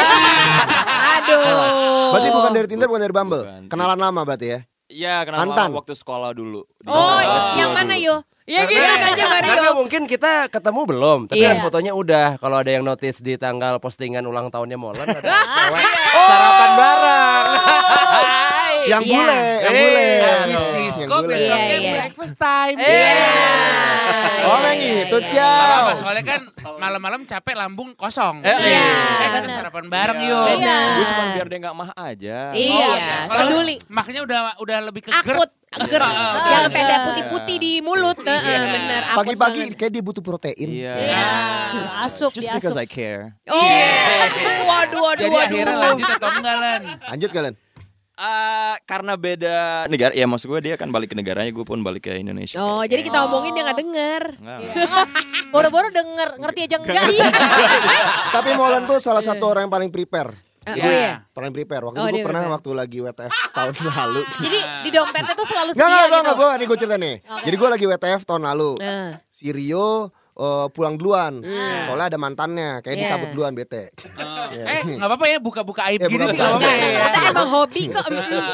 Aduh. 1.18 2.14
Berarti 2.14 2.30
bukan 2.30 2.52
dari 2.54 2.68
Tinder, 2.70 2.88
bukan 2.90 3.02
dari 3.02 3.16
Bumble. 3.16 3.44
Bukan. 3.44 3.62
Kenalan 3.70 4.00
lama 4.00 4.22
berarti 4.22 4.48
ya. 4.48 4.60
Iya, 4.86 5.26
kenal 5.26 5.50
Mantan. 5.50 5.74
lama 5.74 5.82
waktu 5.82 5.98
sekolah 5.98 6.30
dulu. 6.38 6.62
Oh, 6.86 7.18
kelas 7.18 7.50
yang 7.58 7.74
mana 7.74 7.98
yo? 7.98 8.22
Ya 8.46 8.62
gitu 8.64 8.78
aja 8.78 9.10
Karena 9.42 9.58
Mario. 9.66 9.74
mungkin 9.76 10.06
kita 10.06 10.48
ketemu 10.48 10.82
belum, 10.86 11.20
tapi 11.26 11.42
Iya. 11.42 11.50
kan 11.52 11.66
fotonya 11.66 11.92
udah. 11.92 12.38
Kalau 12.38 12.62
ada 12.62 12.70
yang 12.70 12.82
notice 12.82 13.18
di 13.20 13.34
tanggal 13.36 13.82
postingan 13.82 14.22
ulang 14.22 14.48
tahunnya 14.48 14.78
Molan 14.78 15.02
ada 15.04 15.18
cewek 15.66 15.86
sarapan 16.30 16.72
bareng. 16.76 17.46
Yang 18.86 19.02
Iya. 19.02 19.18
bule, 19.18 19.34
yang 19.34 19.74
Eh, 19.74 19.82
bule. 19.82 20.06
Habis 20.22 20.62
Yang 20.62 20.78
disco 20.78 21.16
bule. 21.16 21.28
besoknya 21.28 21.58
Iya, 21.66 21.78
iya. 21.82 21.94
breakfast 21.98 22.36
time. 22.38 22.78
Iya. 22.78 23.18
Oh, 24.46 24.56
Iya, 24.56 24.62
yang 24.64 24.78
iya, 24.80 24.94
itu, 25.04 25.18
iya. 25.18 25.28
Ciao. 25.28 25.82
Gak 25.84 25.98
soalnya 25.98 26.24
kan 26.24 26.42
malam-malam 26.78 27.22
capek 27.24 27.56
lambung 27.56 27.90
kosong. 27.94 28.36
Eh, 28.40 28.48
Eh, 28.48 28.58
iya. 28.70 28.86
kita 28.94 29.28
benar. 29.42 29.50
sarapan 29.52 29.86
bareng 29.90 30.20
Iya. 30.20 30.30
yuk. 30.30 30.46
Iya. 30.56 30.78
Gue 30.94 31.06
cuma 31.10 31.24
biar 31.34 31.48
dia 31.50 31.60
nggak 31.60 31.76
mah 31.76 31.90
aja. 31.98 32.38
Iya. 32.54 32.90
Soalnya 33.26 33.42
Peduli. 33.44 33.76
Makanya 33.90 34.22
udah 34.22 34.40
udah 34.62 34.78
lebih 34.84 35.02
ke 35.02 35.10
Akut, 35.12 35.50
ger, 35.82 36.02
Iya. 36.02 36.30
jangan 36.42 36.70
peda 36.70 36.96
putih-putih 37.04 37.58
di 37.58 37.72
mulut. 37.80 38.18
Heeh, 38.18 38.60
bener. 38.66 39.02
apes 39.04 39.18
Pagi-pagi 39.18 39.62
banget. 39.66 39.78
kayak 39.78 39.92
dia 39.92 40.02
butuh 40.02 40.22
protein. 40.22 40.70
Iya. 40.70 40.94
Iya. 40.96 41.26
Asup 42.02 42.32
Just 42.32 42.46
diasup. 42.46 42.60
because 42.64 42.78
I 42.78 42.86
care. 42.86 43.36
Oh, 43.46 43.56
waduh, 44.66 45.02
waduh, 45.04 45.22
Jadi 45.22 45.30
waduh. 45.30 45.46
akhirnya 45.46 45.76
lanjut 45.78 46.08
atau 46.10 46.30
enggak 46.32 46.56
Lan? 46.56 46.82
Lanjut 47.06 47.32
kalian. 47.32 47.56
Ah, 48.16 48.80
karena 48.86 49.14
beda 49.14 49.58
negara, 49.86 50.16
ya 50.16 50.24
maksud 50.24 50.48
gue 50.48 50.62
dia 50.62 50.76
kan 50.76 50.88
balik 50.88 51.12
ke 51.12 51.20
negaranya, 51.20 51.52
gue 51.52 51.62
pun 51.62 51.84
balik 51.84 52.08
ke 52.08 52.16
Indonesia. 52.16 52.56
Oh, 52.56 52.80
jadi 52.80 53.04
kita 53.04 53.28
omongin 53.28 53.52
dia 53.52 53.68
nggak 53.68 53.76
denger. 53.78 54.24
Enggak, 54.40 54.58
Iya. 54.58 54.72
enggak. 54.72 55.08
Boro-boro 55.52 55.88
denger, 55.90 56.30
ngerti 56.40 56.60
aja 56.64 56.76
enggak. 56.80 57.04
Tapi 58.32 58.50
Molen 58.54 58.84
tuh 58.86 59.00
salah 59.00 59.20
satu 59.20 59.44
orang 59.46 59.68
yang 59.68 59.74
paling 59.74 59.92
prepare. 59.92 60.32
Ah, 60.66 60.74
Iya. 60.74 60.82
Oh 60.82 60.92
iya. 60.92 61.14
Paling 61.30 61.52
prepare. 61.52 61.84
Waktu 61.84 61.98
Oh, 61.98 62.06
itu 62.06 62.12
gue 62.12 62.24
pernah 62.24 62.42
prepare. 62.42 62.56
waktu 62.58 62.70
lagi 62.74 62.98
WTF 63.00 63.34
tahun 63.52 63.74
lalu. 63.96 64.22
Jadi 64.42 64.58
di 64.82 64.90
dompetnya 64.90 65.34
tuh 65.34 65.46
selalu 65.46 65.70
Enggak, 65.72 65.86
sedia 65.86 65.94
enggak, 65.96 66.06
gitu. 66.06 66.18
enggak, 66.20 66.36
gue 66.36 66.50
nih 66.52 66.66
gue 66.66 66.78
cerita 66.78 66.98
nih. 66.98 67.16
Jadi 67.44 67.56
gue 67.56 67.70
lagi 67.70 67.86
WTF 67.88 68.22
tahun 68.24 68.44
lalu. 68.46 68.72
Nah. 68.78 69.12
Si 69.30 69.46
Rio 69.50 69.88
eh, 70.36 70.66
pulang 70.70 70.96
duluan. 70.96 71.40
Hmm. 71.40 71.82
Soalnya 71.84 72.08
ada 72.10 72.18
mantannya, 72.18 72.70
kayak 72.80 72.92
Iya. 72.94 73.04
dicabut 73.06 73.30
duluan 73.32 73.54
bete. 73.54 73.92
Eh, 74.48 74.82
nggak 74.86 75.04
apa-apa 75.06 75.26
ya 75.26 75.38
buka-buka 75.38 75.82
aib 75.88 75.98
Eh, 75.98 76.08
gini 76.08 76.24
sih 76.26 76.34
buka-buka 76.34 76.36
nggak 76.36 76.52
apa-apa 76.52 76.70
Enggak, 76.76 76.92
ya. 76.94 77.06
kita 77.06 77.20
emang 77.30 77.50
hobi 77.50 77.84
kok. 77.88 78.06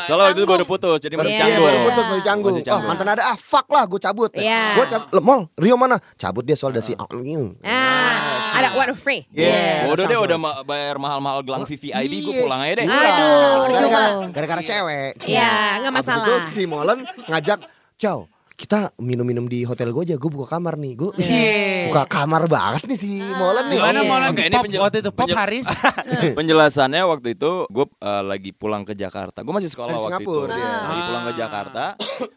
Soalnya 0.04 0.24
waktu 0.26 0.38
itu 0.38 0.48
baru 0.48 0.64
putus, 0.64 1.00
jadi 1.00 1.16
Baru, 1.16 1.24
masih 1.24 1.34
iya, 1.34 1.42
canggung. 1.44 1.64
baru 1.64 1.78
putus 1.84 2.06
masih 2.08 2.24
canggung. 2.24 2.54
Masih 2.54 2.64
canggung. 2.64 2.84
Oh, 2.84 2.90
mantan 2.90 3.08
ada 3.10 3.24
ah 3.26 3.38
fuck 3.38 3.68
lah 3.68 3.84
gue 3.84 4.00
cabut. 4.00 4.32
Iya. 4.34 4.62
Gue 4.74 4.86
cabut. 4.88 5.08
Loh, 5.12 5.22
Mol, 5.22 5.40
Rio 5.56 5.76
mana? 5.76 5.98
Cabut 6.16 6.42
dia 6.42 6.54
soal 6.54 6.72
ada 6.72 6.80
si 6.80 6.94
Angin. 6.94 7.58
Ah, 7.62 8.56
ada 8.56 8.70
what 8.74 8.94
free. 8.96 9.26
Iya. 9.32 9.88
Udah 9.88 10.06
deh 10.06 10.20
udah 10.20 10.38
ma- 10.38 10.62
bayar 10.62 10.96
mahal-mahal 10.96 11.42
gelang 11.42 11.64
VVIP, 11.64 12.14
gue 12.22 12.34
Iya. 12.34 12.42
pulang 12.42 12.62
aja 12.62 12.74
deh. 12.76 12.86
Aduh. 12.86 13.58
Gara-gara 13.70 14.08
gara-gara 14.32 14.62
cewek. 14.62 15.12
Iya, 15.24 15.52
nggak 15.80 15.94
masalah. 15.94 16.24
itu 16.24 16.36
si 16.52 16.64
Molen 16.64 17.00
ngajak, 17.26 17.60
"Ciao, 17.96 18.30
kita 18.62 18.80
minum-minum 18.96 19.46
di 19.46 19.66
hotel 19.66 19.90
gue 19.90 20.06
aja. 20.06 20.16
Gue 20.16 20.30
buka 20.30 20.54
kamar 20.54 20.78
nih. 20.78 20.94
Gue 20.94 21.12
Cie. 21.18 21.50
buka 21.90 22.06
kamar 22.06 22.46
banget 22.46 22.86
nih 22.86 22.96
si 22.96 23.10
Molen 23.18 23.66
nih. 23.68 23.76
Gimana 23.76 24.00
Iya. 24.00 24.06
mau 24.06 24.18
Oke, 24.24 24.44
ini 24.44 24.54
pop 24.54 24.64
penjel- 24.64 24.82
waktu 24.82 24.98
itu 25.00 25.10
pop 25.10 25.26
penjel- 25.26 25.40
Haris? 25.40 25.68
Penjelasannya 26.38 27.02
waktu 27.04 27.28
itu 27.34 27.52
gue 27.68 27.86
eh, 27.90 28.24
lagi 28.24 28.52
pulang 28.52 28.84
ke 28.84 28.94
Jakarta. 28.94 29.42
Gue 29.42 29.52
masih 29.52 29.68
sekolah 29.68 29.90
Dari 29.90 30.00
waktu 30.00 30.14
Singapura 30.16 30.46
itu. 30.46 30.54
dia. 30.54 30.70
Lagi 30.84 31.02
pulang 31.04 31.24
ke 31.24 31.32
Ah. 31.32 31.38
Jakarta. 31.40 31.84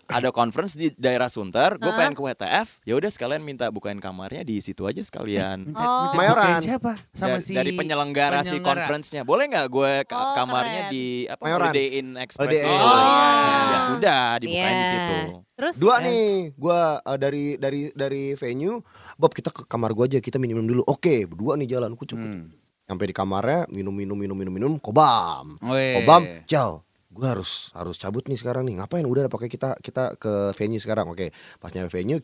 ada 0.06 0.28
conference 0.30 0.72
di 0.74 0.88
daerah 0.92 1.28
Sunter. 1.28 1.76
Gue 1.76 1.88
Ah. 1.88 1.96
pengen 1.96 2.14
ke 2.14 2.22
WTF. 2.22 2.68
Ya 2.82 2.94
udah 2.94 3.10
sekalian 3.10 3.40
minta 3.40 3.68
bukain 3.68 3.98
kamarnya 3.98 4.42
di 4.42 4.58
situ 4.58 4.84
aja 4.84 5.00
sekalian. 5.00 5.68
Minta- 5.68 5.76
Oh. 5.76 6.00
minta 6.08 6.16
Mayoran. 6.16 6.60
siapa? 6.60 6.92
Sama 7.12 7.36
dari, 7.36 7.42
si 7.42 7.52
dari 7.52 7.70
penyelenggara, 7.70 8.40
si 8.40 8.54
penyelenggara. 8.54 8.64
conference-nya. 8.80 9.22
Boleh 9.22 9.44
nggak 9.46 9.66
gue 9.68 9.92
ka- 10.04 10.16
Oh, 10.16 10.32
kamarnya 10.34 10.82
keren. 10.84 10.94
di 10.94 11.04
apa 11.26 11.42
Mayoran. 11.42 11.68
Holiday 11.68 11.88
Inn 11.94 12.08
Express. 12.16 12.56
Inn. 12.56 12.70
Oh. 12.70 13.66
Ya 13.66 13.78
sudah, 13.84 14.24
dibukain 14.38 14.72
di 14.72 14.80
Iya. 14.80 14.88
situ. 14.88 15.43
Terus 15.54 15.78
Dua 15.78 16.02
nih, 16.02 16.50
gue 16.50 16.80
dari 17.14 17.54
dari 17.54 17.86
dari 17.94 18.34
venue, 18.34 18.82
Bob 19.14 19.30
kita 19.30 19.54
ke 19.54 19.70
kamar 19.70 19.94
gue 19.94 20.04
aja, 20.10 20.18
kita 20.18 20.42
minum 20.42 20.66
dulu. 20.66 20.82
Oke, 20.82 21.30
berdua 21.30 21.54
nih 21.54 21.78
jalan, 21.78 21.94
cepet. 21.94 22.18
Hmm. 22.18 22.50
Sampai 22.84 23.06
di 23.08 23.14
kamarnya, 23.14 23.70
minum 23.70 23.94
minum 23.94 24.18
minum 24.18 24.34
minum 24.34 24.50
minum, 24.52 24.72
kobam, 24.82 25.56
Weh. 25.62 26.02
kobam, 26.02 26.42
ciao. 26.50 26.82
Gue 27.06 27.30
harus 27.30 27.70
harus 27.70 27.94
cabut 27.94 28.26
nih 28.26 28.34
sekarang 28.34 28.66
nih. 28.66 28.82
Ngapain? 28.82 29.06
Udah 29.06 29.30
pakai 29.30 29.46
kita 29.46 29.78
kita 29.78 30.18
ke 30.18 30.50
venue 30.58 30.82
sekarang. 30.82 31.14
Oke, 31.14 31.30
pas 31.62 31.70
nyampe 31.70 31.94
venue, 31.94 32.18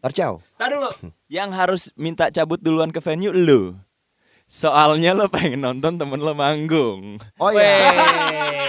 ntar 0.00 0.16
ciao. 0.16 0.40
Tadi 0.56 0.72
dulu. 0.72 0.90
Yang 1.36 1.50
harus 1.52 1.82
minta 2.00 2.32
cabut 2.32 2.56
duluan 2.56 2.88
ke 2.88 3.04
venue 3.04 3.36
lu. 3.36 3.76
Soalnya 4.52 5.16
lo 5.16 5.32
pengen 5.32 5.64
nonton 5.64 5.96
temen 5.96 6.20
lo 6.20 6.36
manggung. 6.36 7.16
Oh 7.40 7.48
iya. 7.48 7.88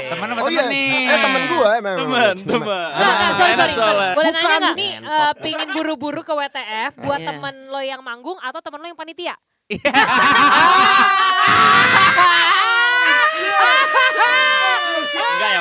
Teman 0.08 0.32
apa 0.32 0.40
Oh 0.40 0.48
teman 0.48 0.64
iya. 0.64 0.72
nih? 0.72 1.12
Eh 1.12 1.18
temen 1.20 1.44
gue 1.44 1.68
emang. 1.76 1.98
Temen, 2.00 2.36
temen. 2.40 2.88
Enggak, 2.88 3.12
enggak, 3.12 3.36
sorry, 3.36 3.52
Enak 3.52 3.68
sorry, 3.68 3.92
sorry. 3.92 4.16
Boleh 4.16 4.32
nanya 4.32 4.48
nggak 4.56 4.76
nih, 4.80 4.92
eh, 5.04 5.34
pingin 5.44 5.70
buru-buru 5.76 6.24
ke 6.24 6.32
WTF 6.32 6.92
buat 7.04 7.20
Iya. 7.20 7.28
temen 7.30 7.68
lo 7.68 7.84
yang 7.84 8.00
manggung 8.00 8.40
atau 8.40 8.64
temen 8.64 8.80
lo 8.80 8.88
yang 8.88 8.96
panitia? 8.96 9.36
Enggak 9.68 9.92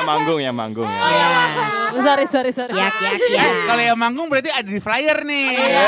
yang 0.03 0.11
manggung, 0.11 0.39
yang 0.43 0.55
manggung 0.55 0.89
ya. 0.91 0.99
Iya. 1.07 1.31
Sorry, 2.03 2.27
sorry, 2.27 2.51
sorry. 2.51 2.75
Yak, 2.75 2.91
yak, 2.99 3.15
yak. 3.31 3.71
Kalau 3.71 3.79
yang 3.79 3.95
manggung 3.95 4.27
berarti 4.27 4.51
ada 4.51 4.67
di 4.67 4.83
flyer 4.83 5.23
nih. 5.23 5.55
Iya. 5.55 5.87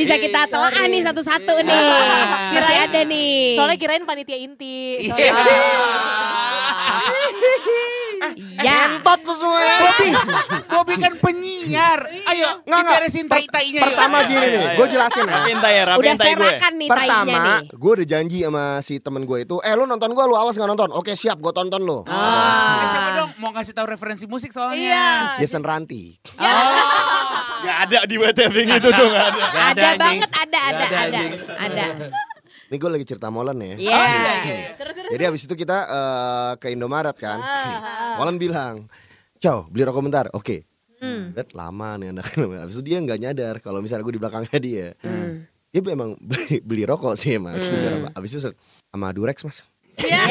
Bisa 0.00 0.16
kita 0.16 0.48
telaah 0.48 0.88
nih 0.88 1.04
satu-satu 1.04 1.60
nih. 1.60 1.76
Iya. 1.76 2.56
Masih 2.56 2.76
ada 2.88 3.04
nih. 3.04 3.60
Soalnya 3.60 3.76
kirain 3.76 4.08
panitia 4.08 4.40
inti. 4.40 5.12
Iya. 5.12 5.36
Ya. 8.56 8.98
Tot 9.00 9.20
tuh 9.20 9.36
semuanya. 9.36 9.76
Bobby, 9.78 10.08
Bobby 10.66 10.94
kan 10.96 11.12
penyiar. 11.18 12.00
Ayo, 12.24 12.48
Nggak, 12.62 12.80
nggak. 12.80 12.94
diberesin 12.96 13.26
tai-tainya 13.26 13.80
yuk. 13.80 13.86
Pertama 13.86 14.16
gini 14.24 14.46
nih, 14.46 14.64
gue 14.74 14.86
jelasin 14.88 15.24
ya. 15.24 15.34
Rapiin 15.34 15.58
tai 15.58 15.74
ya, 15.74 15.82
Udah 15.94 16.14
tai 16.14 16.26
gue. 16.26 16.40
serakan 16.40 16.72
nih 16.74 16.88
Pertama, 16.88 17.42
gue 17.64 17.90
udah 17.92 18.06
janji 18.06 18.38
sama 18.40 18.64
si 18.80 18.94
temen 18.98 19.22
gue 19.22 19.38
itu, 19.40 19.56
eh 19.60 19.72
lu 19.72 19.84
nonton 19.84 20.10
gue, 20.10 20.24
lu 20.24 20.34
awas 20.34 20.54
gak 20.54 20.66
nonton. 20.66 20.88
Oke 20.90 21.12
siap, 21.12 21.38
gue 21.38 21.52
tonton 21.52 21.80
lu. 21.80 22.00
Ah. 22.06 22.80
Eh, 22.80 22.88
siapa 22.88 23.10
dong 23.14 23.30
mau 23.36 23.50
kasih 23.50 23.72
tahu 23.72 23.86
referensi 23.86 24.24
musik 24.24 24.50
soalnya. 24.50 24.80
Iya. 24.80 25.08
Jason 25.38 25.60
Ranti. 25.60 26.16
Gak 27.60 27.76
ada 27.88 27.98
di 28.04 28.16
WTF 28.16 28.52
itu 28.52 28.88
tuh, 28.88 29.08
gak 29.08 29.26
ada. 29.26 29.42
Ada 29.72 29.88
banget, 29.96 30.30
ada, 30.30 30.58
ada, 30.60 30.84
ada, 30.86 31.20
ada. 31.56 31.84
Ini 32.70 32.76
gue 32.80 32.90
lagi 32.90 33.06
cerita 33.06 33.28
Molen 33.28 33.58
ya. 33.60 33.76
Iya. 33.76 34.76
Jadi 35.12 35.22
habis 35.22 35.44
itu 35.44 35.54
kita 35.54 35.78
eh, 35.84 36.52
ke 36.58 36.72
Indomaret 36.72 37.16
kan. 37.16 37.38
Ah, 37.38 38.16
Molen 38.18 38.40
bilang, 38.40 38.88
Ciao, 39.44 39.68
beli 39.68 39.84
rokok 39.84 40.02
bentar. 40.08 40.26
Oke. 40.32 40.64
Hmm. 41.04 41.36
Lihat 41.36 41.52
lama 41.52 42.00
nih 42.00 42.16
anak 42.16 42.32
Habis 42.32 42.80
itu 42.80 42.84
dia 42.88 42.96
nggak 42.96 43.20
nyadar 43.20 43.54
kalau 43.60 43.84
misalnya 43.84 44.08
gue 44.08 44.16
di 44.16 44.22
belakangnya 44.24 44.56
dia. 44.56 44.88
Hmm. 45.04 45.44
Dia 45.68 45.80
emang 45.92 46.16
beli, 46.16 46.64
beli 46.64 46.88
rokok 46.88 47.12
sih 47.12 47.36
emang. 47.36 47.60
Rokok. 47.60 48.16
Habis 48.16 48.30
itu 48.32 48.40
sama 48.88 49.12
Durex 49.12 49.44
mas. 49.44 49.68
Ya. 50.00 50.24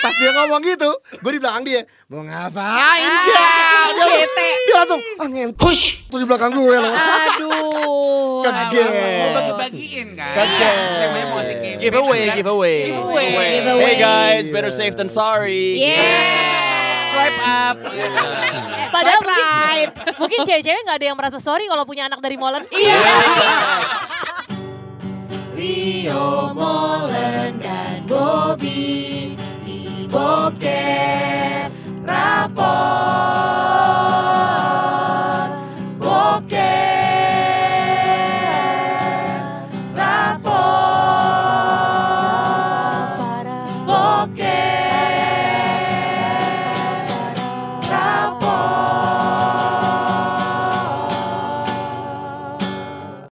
Pas 0.00 0.14
dia 0.16 0.32
ngomong 0.32 0.60
gitu, 0.64 0.90
gue 1.20 1.32
di 1.36 1.40
belakang 1.40 1.60
dia. 1.60 1.84
Mau 2.08 2.24
ngapain? 2.24 3.04
Ah, 3.04 3.92
Dia, 3.92 4.04
bete. 4.08 4.48
dia 4.64 4.74
langsung, 4.80 5.00
ah 5.20 5.28
push 5.52 6.08
tuh 6.08 6.16
di 6.16 6.26
belakang 6.26 6.56
gue 6.56 6.76
loh. 6.80 6.94
Aduh. 6.96 8.40
Kaget. 8.40 8.88
Mau 8.96 9.28
bagi-bagiin 9.36 10.08
kan. 10.16 10.32
Kaget. 10.32 10.76
Namanya 11.04 11.26
mau 11.28 11.40
kayak 11.44 11.78
Giveaway, 11.84 12.20
kan. 12.24 12.36
giveaway. 12.40 12.78
Giveaway. 12.88 13.84
Hey 13.84 13.96
guys, 14.00 14.48
better 14.48 14.72
safe 14.72 14.96
than 14.96 15.12
sorry. 15.12 15.76
Yeah. 15.76 17.12
Swipe 17.12 17.40
up. 17.42 17.76
Padahal 18.94 19.20
Swipe 19.20 19.28
mungkin, 19.28 19.44
right. 19.68 19.90
mungkin 20.22 20.38
cewek-cewek 20.48 20.80
gak 20.86 20.96
ada 20.96 21.06
yang 21.12 21.18
merasa 21.20 21.36
sorry 21.36 21.68
kalau 21.68 21.84
punya 21.84 22.08
anak 22.08 22.24
dari 22.24 22.40
Molen. 22.40 22.64
Iya. 22.72 22.96
Rio 25.52 26.56
Molen 26.56 27.60
dan 27.60 28.08
Bobby 28.08 29.09
Bokeh 30.10 31.70
Rapport. 32.04 32.70